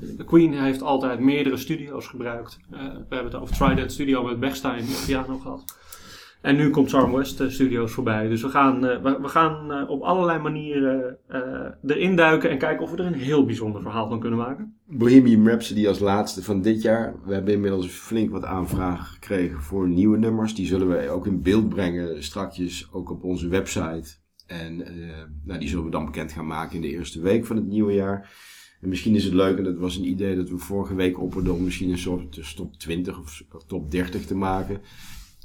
[0.00, 2.58] de, de Queen heeft altijd meerdere studio's gebruikt.
[2.70, 5.64] Eh, we hebben het over Trident Studio met Bechstein op piano gehad.
[6.40, 8.28] En nu komt Charm West eh, Studios voorbij.
[8.28, 11.18] Dus we gaan, eh, we, we gaan eh, op allerlei manieren
[11.86, 14.74] erin duiken en kijken of we er een heel bijzonder verhaal van kunnen maken.
[14.86, 17.14] Bohemian Rhapsody als laatste van dit jaar.
[17.24, 20.54] We hebben inmiddels flink wat aanvragen gekregen voor nieuwe nummers.
[20.54, 24.14] Die zullen we ook in beeld brengen strakjes, ook op onze website.
[24.46, 24.76] En
[25.44, 27.92] nou, die zullen we dan bekend gaan maken in de eerste week van het nieuwe
[27.92, 28.30] jaar.
[28.80, 31.54] En misschien is het leuk, en dat was een idee dat we vorige week opperden
[31.54, 34.80] om misschien een soort top 20 of top 30 te maken.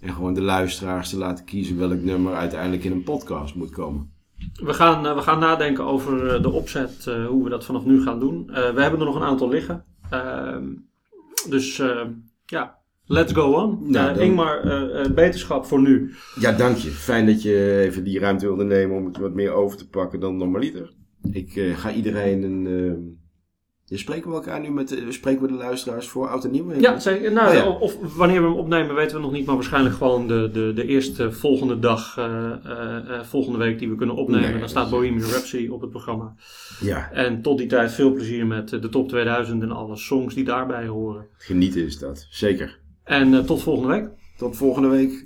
[0.02, 4.10] En gewoon de luisteraars te laten kiezen welk nummer uiteindelijk in een podcast moet komen.
[4.64, 7.86] We gaan, eh, we gaan nadenken over eh, de opzet, eh, hoe we dat vanaf
[7.86, 8.46] nu gaan doen.
[8.48, 9.84] We hebben er nog een aantal liggen.
[10.10, 10.64] Ehm,
[11.50, 12.02] dus eh,
[12.46, 13.92] ja, let's go on.
[13.92, 14.62] Nou, dan- Ingmar,
[15.14, 16.14] beterschap voor nu.
[16.40, 16.90] Ja, dank je.
[16.90, 20.20] Fijn dat je even die ruimte wilde nemen om het wat meer over te pakken
[20.20, 20.94] dan normaliter.
[21.32, 23.24] Ik ga iedereen een.
[23.86, 24.88] Ja, spreken we elkaar nu met.
[24.88, 26.74] de- spreken we de luisteraars voor oud en nieuw?
[26.80, 27.32] Ja, zeker.
[27.32, 27.68] Nou, Oh ja.
[27.70, 30.86] Of, wanneer we hem opnemen weten we nog niet, maar waarschijnlijk gewoon de, de, de
[30.88, 34.50] eerste volgende dag, eh, eh, eh, volgende week die we kunnen opnemen.
[34.50, 36.34] Nee, Dan staat Bohemian Rhapsody op het programma.
[36.82, 40.34] Ja, En tot die tijd veel plezier met eh, de top 2000 en alle songs
[40.36, 41.26] die daarbij horen.
[41.38, 42.28] genieten is dat.
[42.30, 42.80] Zeker.
[43.04, 44.10] En eh, tot volgende week.
[44.38, 45.25] Tot volgende week.